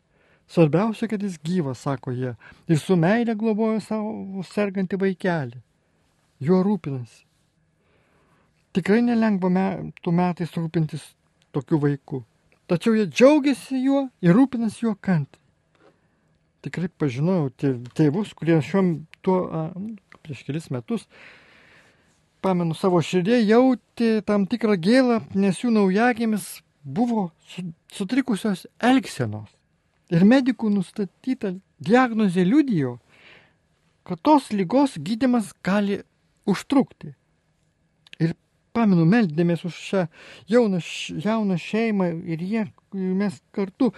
Svarbiausia, 0.50 1.08
kad 1.10 1.24
jis 1.24 1.38
gyvas, 1.41 1.82
sako 1.86 2.12
jie, 2.14 2.34
ir 2.68 2.80
su 2.80 2.98
meilė 3.00 3.36
globoja 3.39 3.80
savo 3.82 4.44
sergantį 4.48 5.00
vaikelį. 5.06 5.62
Juo 6.44 6.60
rūpinasi. 6.66 7.24
Tikrai 8.74 9.04
nelengva 9.06 9.50
metų 9.54 10.12
metais 10.12 10.52
rūpintis 10.58 11.06
tokiu 11.54 11.80
vaiku. 11.80 12.24
Tačiau 12.68 12.98
jie 12.98 13.08
džiaugiasi 13.08 13.80
juo 13.86 14.08
ir 14.24 14.36
rūpinasi 14.36 14.86
juo 14.88 14.98
kantriai 15.00 15.44
tikrai 16.64 16.89
pažinojau 17.00 17.52
tėvus, 17.98 18.34
kurie 18.38 18.60
šiuo 18.64 18.84
tuo 19.26 19.39
prieš 20.24 20.44
kelis 20.48 20.70
metus, 20.72 21.08
pamenu 22.44 22.76
savo 22.78 23.02
širdie, 23.04 23.41
jautė 23.44 24.22
tam 24.28 24.48
tikrą 24.50 24.78
gėlą, 24.80 25.20
nes 25.36 25.60
jų 25.64 25.74
naujagėmis 25.76 26.48
buvo 26.84 27.30
sutrikusios 27.94 28.66
elgsenos. 28.80 29.50
Ir 30.12 30.26
medikų 30.28 30.70
nustatyta 30.74 31.54
diagnozė 31.84 32.43
liudijo, 32.47 32.97
kad 34.04 34.20
tos 34.22 34.51
lygos 34.51 34.97
gydimas 34.99 35.54
gali 35.64 36.01
užtrukti. 36.49 37.14
Ir 38.20 38.36
pamenu, 38.76 39.06
meldėmės 39.08 39.64
už 39.68 39.80
šią 39.88 40.06
jauną, 40.51 40.82
jauną 41.24 41.58
šeimą 41.62 42.10
ir 42.36 42.43
jie, 42.43 42.66
mes 42.93 43.39
kartu 43.56 43.93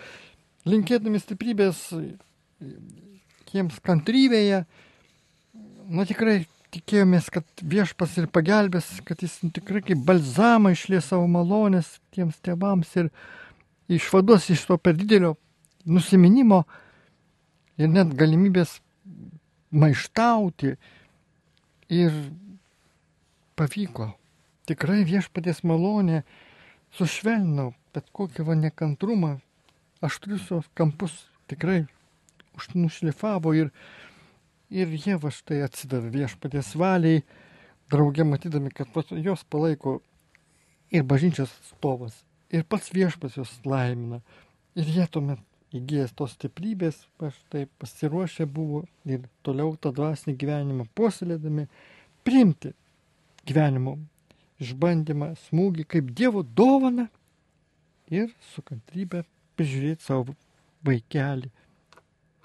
linkėdami 0.69 1.21
stiprybės 1.21 1.87
jiems 3.55 3.79
kantrybėje, 3.85 4.65
na 5.85 6.05
tikrai 6.07 6.43
tikėjomės, 6.75 7.29
kad 7.31 7.63
viešpas 7.63 8.17
ir 8.19 8.27
pagelbės, 8.33 8.87
kad 9.07 9.21
jis 9.23 9.37
tikrai 9.55 9.81
kaip 9.85 10.01
balzamą 10.07 10.73
išlės 10.75 11.11
savo 11.11 11.27
malonės 11.31 11.95
tiems 12.15 12.41
tėvams 12.43 12.91
ir 12.99 13.11
išvaduos 13.95 14.49
iš 14.51 14.65
to 14.67 14.77
per 14.81 14.97
didelio 14.97 15.35
nusiminimo 15.85 16.63
ir 17.77 17.89
net 17.91 18.13
galimybės 18.17 18.79
maištauti. 19.71 20.75
Ir 21.93 22.13
pavyko. 23.55 24.09
Tikrai 24.65 25.03
viešpatės 25.05 25.61
malonė 25.67 26.23
sušvelnau 26.97 27.73
bet 27.95 28.11
kokį 28.15 28.43
va 28.49 28.57
nekantrumą, 28.59 29.37
aštrius 30.03 30.49
kampus 30.75 31.13
tikrai 31.49 31.85
nušlifavo 32.75 33.53
ir, 33.55 33.71
ir 34.71 34.91
jie 34.91 35.15
va 35.21 35.31
štai 35.31 35.61
atsidavė 35.65 36.11
viešpatės 36.19 36.73
valiai, 36.79 37.23
draugė 37.91 38.25
matydami, 38.27 38.73
kad 38.75 38.91
jos 39.23 39.45
palaiko 39.47 39.99
ir 40.91 41.05
bažnyčios 41.07 41.53
atstovas, 41.61 42.17
ir 42.51 42.65
pats 42.67 42.91
viešpas 42.95 43.37
jos 43.39 43.53
laimina. 43.67 44.21
Ir 44.75 44.89
jie 44.91 45.05
tuomet 45.07 45.39
įgyjęs 45.75 46.13
tos 46.15 46.35
stiprybės, 46.37 47.01
aš 47.23 47.37
taip 47.51 47.71
pasiruošę 47.81 48.47
buvo 48.47 48.83
ir 49.07 49.25
toliau 49.45 49.75
tą 49.81 49.91
dvasinį 49.95 50.35
gyvenimą 50.39 50.87
puoselėdami 50.95 51.67
priimti 52.27 52.71
gyvenimo 53.45 53.97
išbandymą, 54.63 55.33
smūgį 55.47 55.85
kaip 55.91 56.11
Dievo 56.15 56.43
dovana 56.43 57.09
ir 58.11 58.31
su 58.53 58.63
kantrybė 58.65 59.25
prižiūrėti 59.59 60.05
savo 60.05 60.35
vaikelį, 60.85 61.51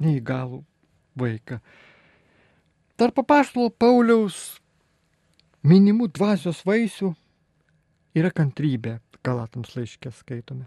neįgalų 0.01 0.63
vaiką. 1.21 1.61
Tarp 3.01 3.17
papaštalo 3.17 3.71
Pauliaus 3.71 4.59
minimų 5.65 6.11
dvasios 6.17 6.65
vaisių 6.67 7.15
yra 8.17 8.33
kantrybė, 8.35 8.99
galatams 9.25 9.77
laiškė 9.77 10.13
skaitome. 10.17 10.67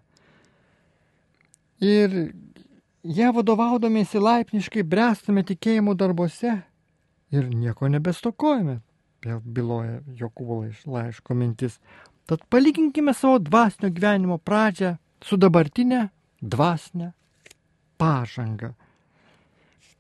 Ir 1.82 2.34
ją 3.04 3.32
vadovaudomėsi 3.36 4.22
laipniškai 4.22 4.84
bręstame 4.84 5.44
tikėjimo 5.48 5.96
darbuose 5.98 6.60
ir 7.34 7.50
nieko 7.50 7.90
nebestokojame, 7.90 8.80
vėl 9.26 9.42
byloja 9.44 10.02
Jokūbo 10.20 10.62
laiško 10.86 11.36
mintis. 11.36 11.80
Tad 12.30 12.46
palyginkime 12.50 13.14
savo 13.14 13.40
dvasinio 13.40 13.92
gyvenimo 13.92 14.38
pradžią 14.38 14.96
su 15.24 15.38
dabartinė 15.38 16.08
dvasinė 16.40 17.12
pažanga. 18.00 18.74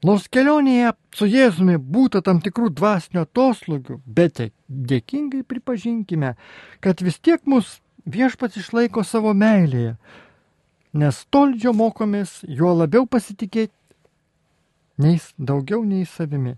Nors 0.03 0.27
kelionėje 0.27 0.91
su 1.15 1.27
Jėzumi 1.31 1.77
būta 1.79 2.19
tam 2.23 2.41
tikrų 2.43 2.73
dvasinio 2.75 3.23
atoslūgių, 3.23 4.01
bet 4.05 4.41
dėkingai 4.67 5.45
pripažinkime, 5.47 6.33
kad 6.83 7.03
vis 7.03 7.21
tiek 7.23 7.39
mus 7.47 7.77
viešpats 8.03 8.59
išlaiko 8.59 9.05
savo 9.07 9.31
meilėje, 9.31 9.95
nes 10.93 11.23
toldžio 11.33 11.73
mokomės 11.73 12.41
juo 12.45 12.73
labiau 12.77 13.07
pasitikėti, 13.09 13.73
nei 15.01 15.19
daugiau 15.37 15.83
nei 15.85 16.05
savimi. 16.05 16.55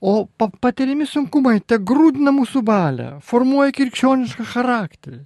O 0.00 0.26
patiriami 0.36 1.06
sunkumai 1.08 1.58
te 1.60 1.78
grūdina 1.80 2.30
mūsų 2.36 2.62
valią, 2.66 3.08
formuoja 3.24 3.74
krikščionišką 3.74 4.44
charakterį. 4.52 5.22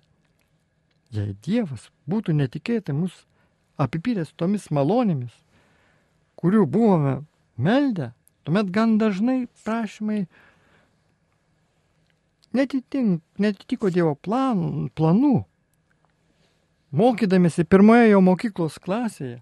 Jei 1.10 1.34
Dievas 1.42 1.88
būtų 2.08 2.36
netikėtai 2.38 2.94
mus 2.94 3.24
apipylęs 3.80 4.30
tomis 4.38 4.68
malonėmis, 4.70 5.32
kurių 6.38 6.64
buvome 6.70 7.16
meldę, 7.58 8.12
tuomet 8.46 8.70
gan 8.72 8.96
dažnai 9.00 9.42
prašymai 9.64 10.22
netitink, 12.56 13.20
netitiko 13.42 13.90
Dievo 13.90 14.14
plan, 14.14 14.88
planų 14.94 15.49
mokydamėsi 16.90 17.64
pirmoje 17.64 18.10
jo 18.10 18.20
mokyklos 18.24 18.78
klasėje, 18.82 19.40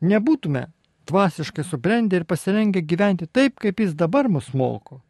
nebūtume 0.00 0.68
dvasiškai 1.08 1.64
subrendę 1.64 2.20
ir 2.20 2.26
pasirengę 2.28 2.82
gyventi 2.82 3.26
taip, 3.26 3.58
kaip 3.62 3.80
jis 3.80 3.94
dabar 3.96 4.28
mus 4.28 4.52
moko. 4.54 5.00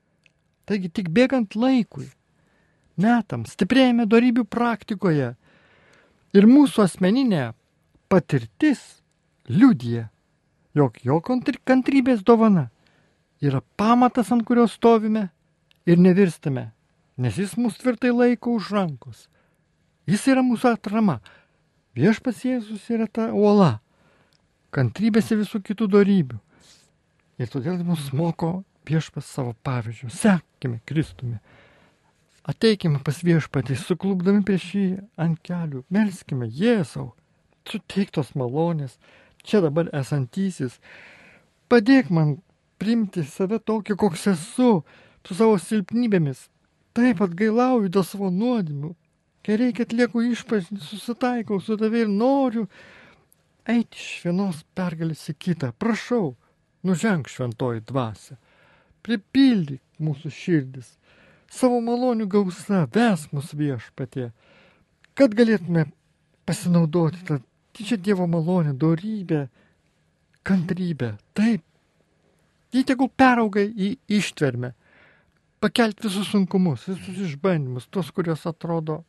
Taigi 0.69 0.91
tik 0.93 1.09
bėgant 1.11 1.57
laikui, 1.57 2.07
metams, 3.01 3.55
stiprėjame 3.57 4.07
darybių 4.07 4.45
praktikoje 4.45 5.33
ir 6.37 6.49
mūsų 6.49 6.85
asmeninė 6.85 7.53
patirtis 8.13 9.03
liudija, 9.49 10.09
jog 10.77 11.01
jo 11.03 11.21
kantrybės 11.21 12.23
dovana 12.23 12.69
yra 13.41 13.63
pamatas, 13.77 14.33
ant 14.33 14.45
kurio 14.47 14.67
stovime 14.69 15.29
ir 15.89 15.99
nevirstame, 15.99 16.69
nes 17.17 17.39
jis 17.39 17.57
mus 17.57 17.79
tvirtai 17.81 18.13
laiko 18.13 18.55
už 18.59 18.71
rankos. 18.75 19.27
Jis 20.09 20.25
yra 20.33 20.43
mūsų 20.45 20.75
atrama, 20.77 21.19
Viešpas 21.99 22.45
Jėzus 22.47 22.85
yra 22.95 23.09
ta 23.11 23.33
uola, 23.35 23.81
kantrybės 24.71 25.33
ir 25.33 25.41
visų 25.41 25.59
kitų 25.67 25.89
darybių. 25.91 26.37
Ir 27.43 27.51
todėl 27.51 27.81
mus 27.87 28.13
moko 28.15 28.61
viešpas 28.87 29.27
savo 29.27 29.57
pavyzdžių. 29.67 30.11
Sekime 30.15 30.79
Kristumi. 30.87 31.41
Ateikime 32.49 33.01
pas 33.05 33.19
viešpatį, 33.27 33.77
suklubdami 33.83 34.45
prieš 34.47 34.69
jį 34.77 34.85
ant 35.21 35.41
kelių. 35.45 35.83
Melskime 35.93 36.47
Jėzau, 36.47 37.11
suteiktos 37.67 38.31
malonės, 38.39 38.95
čia 39.43 39.61
dabar 39.67 39.91
esantysis. 39.91 40.79
Padėk 41.69 42.15
man 42.15 42.39
priimti 42.79 43.27
save 43.27 43.59
tokį, 43.59 43.99
koks 43.99 44.31
esu, 44.37 44.71
su 45.27 45.35
savo 45.35 45.59
silpnybėmis. 45.61 46.47
Taip 46.97 47.21
atgailauju 47.27 47.91
dėl 47.93 48.07
savo 48.07 48.31
nuodėmių, 48.33 48.95
kai 49.47 49.57
reikia 49.61 49.87
atlieku 49.87 50.23
išpažinti, 50.29 50.83
susitaikau 50.85 51.61
su 51.63 51.77
tavai 51.81 52.05
ir 52.05 52.13
noriu 52.13 52.67
eiti 53.69 54.01
iš 54.01 54.25
vienos 54.27 54.63
pergalės 54.77 55.27
į 55.33 55.37
kitą. 55.45 55.73
Prašau, 55.77 56.33
nuženk 56.87 57.29
šventoji 57.31 57.85
dvasia, 57.89 58.39
pripildyk 59.05 59.83
mūsų 60.03 60.33
širdis, 60.33 60.95
savo 61.51 61.81
malonių 61.85 62.29
gausa, 62.31 62.87
ves 62.95 63.27
mus 63.33 63.53
viešpatie, 63.57 64.31
kad 65.19 65.35
galėtume 65.37 65.89
pasinaudoti 66.49 67.25
tą 67.29 67.41
didžią 67.77 67.99
Dievo 68.03 68.27
malonę, 68.27 68.75
dorybę, 68.75 69.47
kantrybę. 70.43 71.17
Taip, 71.37 71.63
jį 72.73 72.85
tegul 72.89 73.11
perauga 73.17 73.63
į 73.63 73.95
ištvermę, 74.19 74.73
pakelti 75.61 76.09
visus 76.09 76.31
sunkumus, 76.33 76.87
visus 76.89 77.21
išbandymus, 77.29 77.89
tos, 77.93 78.11
kurios 78.15 78.47
atrodo 78.49 79.03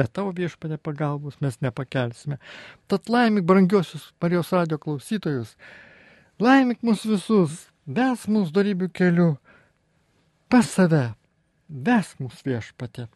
bet 0.00 0.14
tavo 0.16 0.32
viešpatė 0.36 0.80
pagalbos 0.80 1.36
mes 1.44 1.60
nepakelsime. 1.60 2.40
Tad 2.88 3.12
laimik 3.12 3.44
brangiosius 3.48 4.10
Marijos 4.22 4.52
radio 4.56 4.80
klausytojus, 4.80 5.54
laimik 6.40 6.80
mus 6.86 7.04
visus, 7.04 7.66
ves 7.84 8.26
mūsų 8.32 8.56
darybių 8.56 8.90
keliu, 8.96 9.30
pas 10.48 10.68
save, 10.76 11.10
ves 11.68 12.14
mūsų 12.22 12.54
viešpatė. 12.54 13.10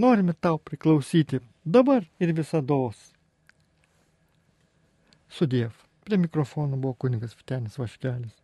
Norime 0.00 0.34
tau 0.34 0.58
priklausyti 0.58 1.42
dabar 1.64 2.06
ir 2.18 2.32
visados. 2.34 3.12
Sudiev. 5.30 5.76
Prie 6.04 6.18
mikrofono 6.20 6.76
buvo 6.76 6.98
kunigas 7.00 7.32
Vitenis 7.38 7.78
Vaškelis. 7.80 8.43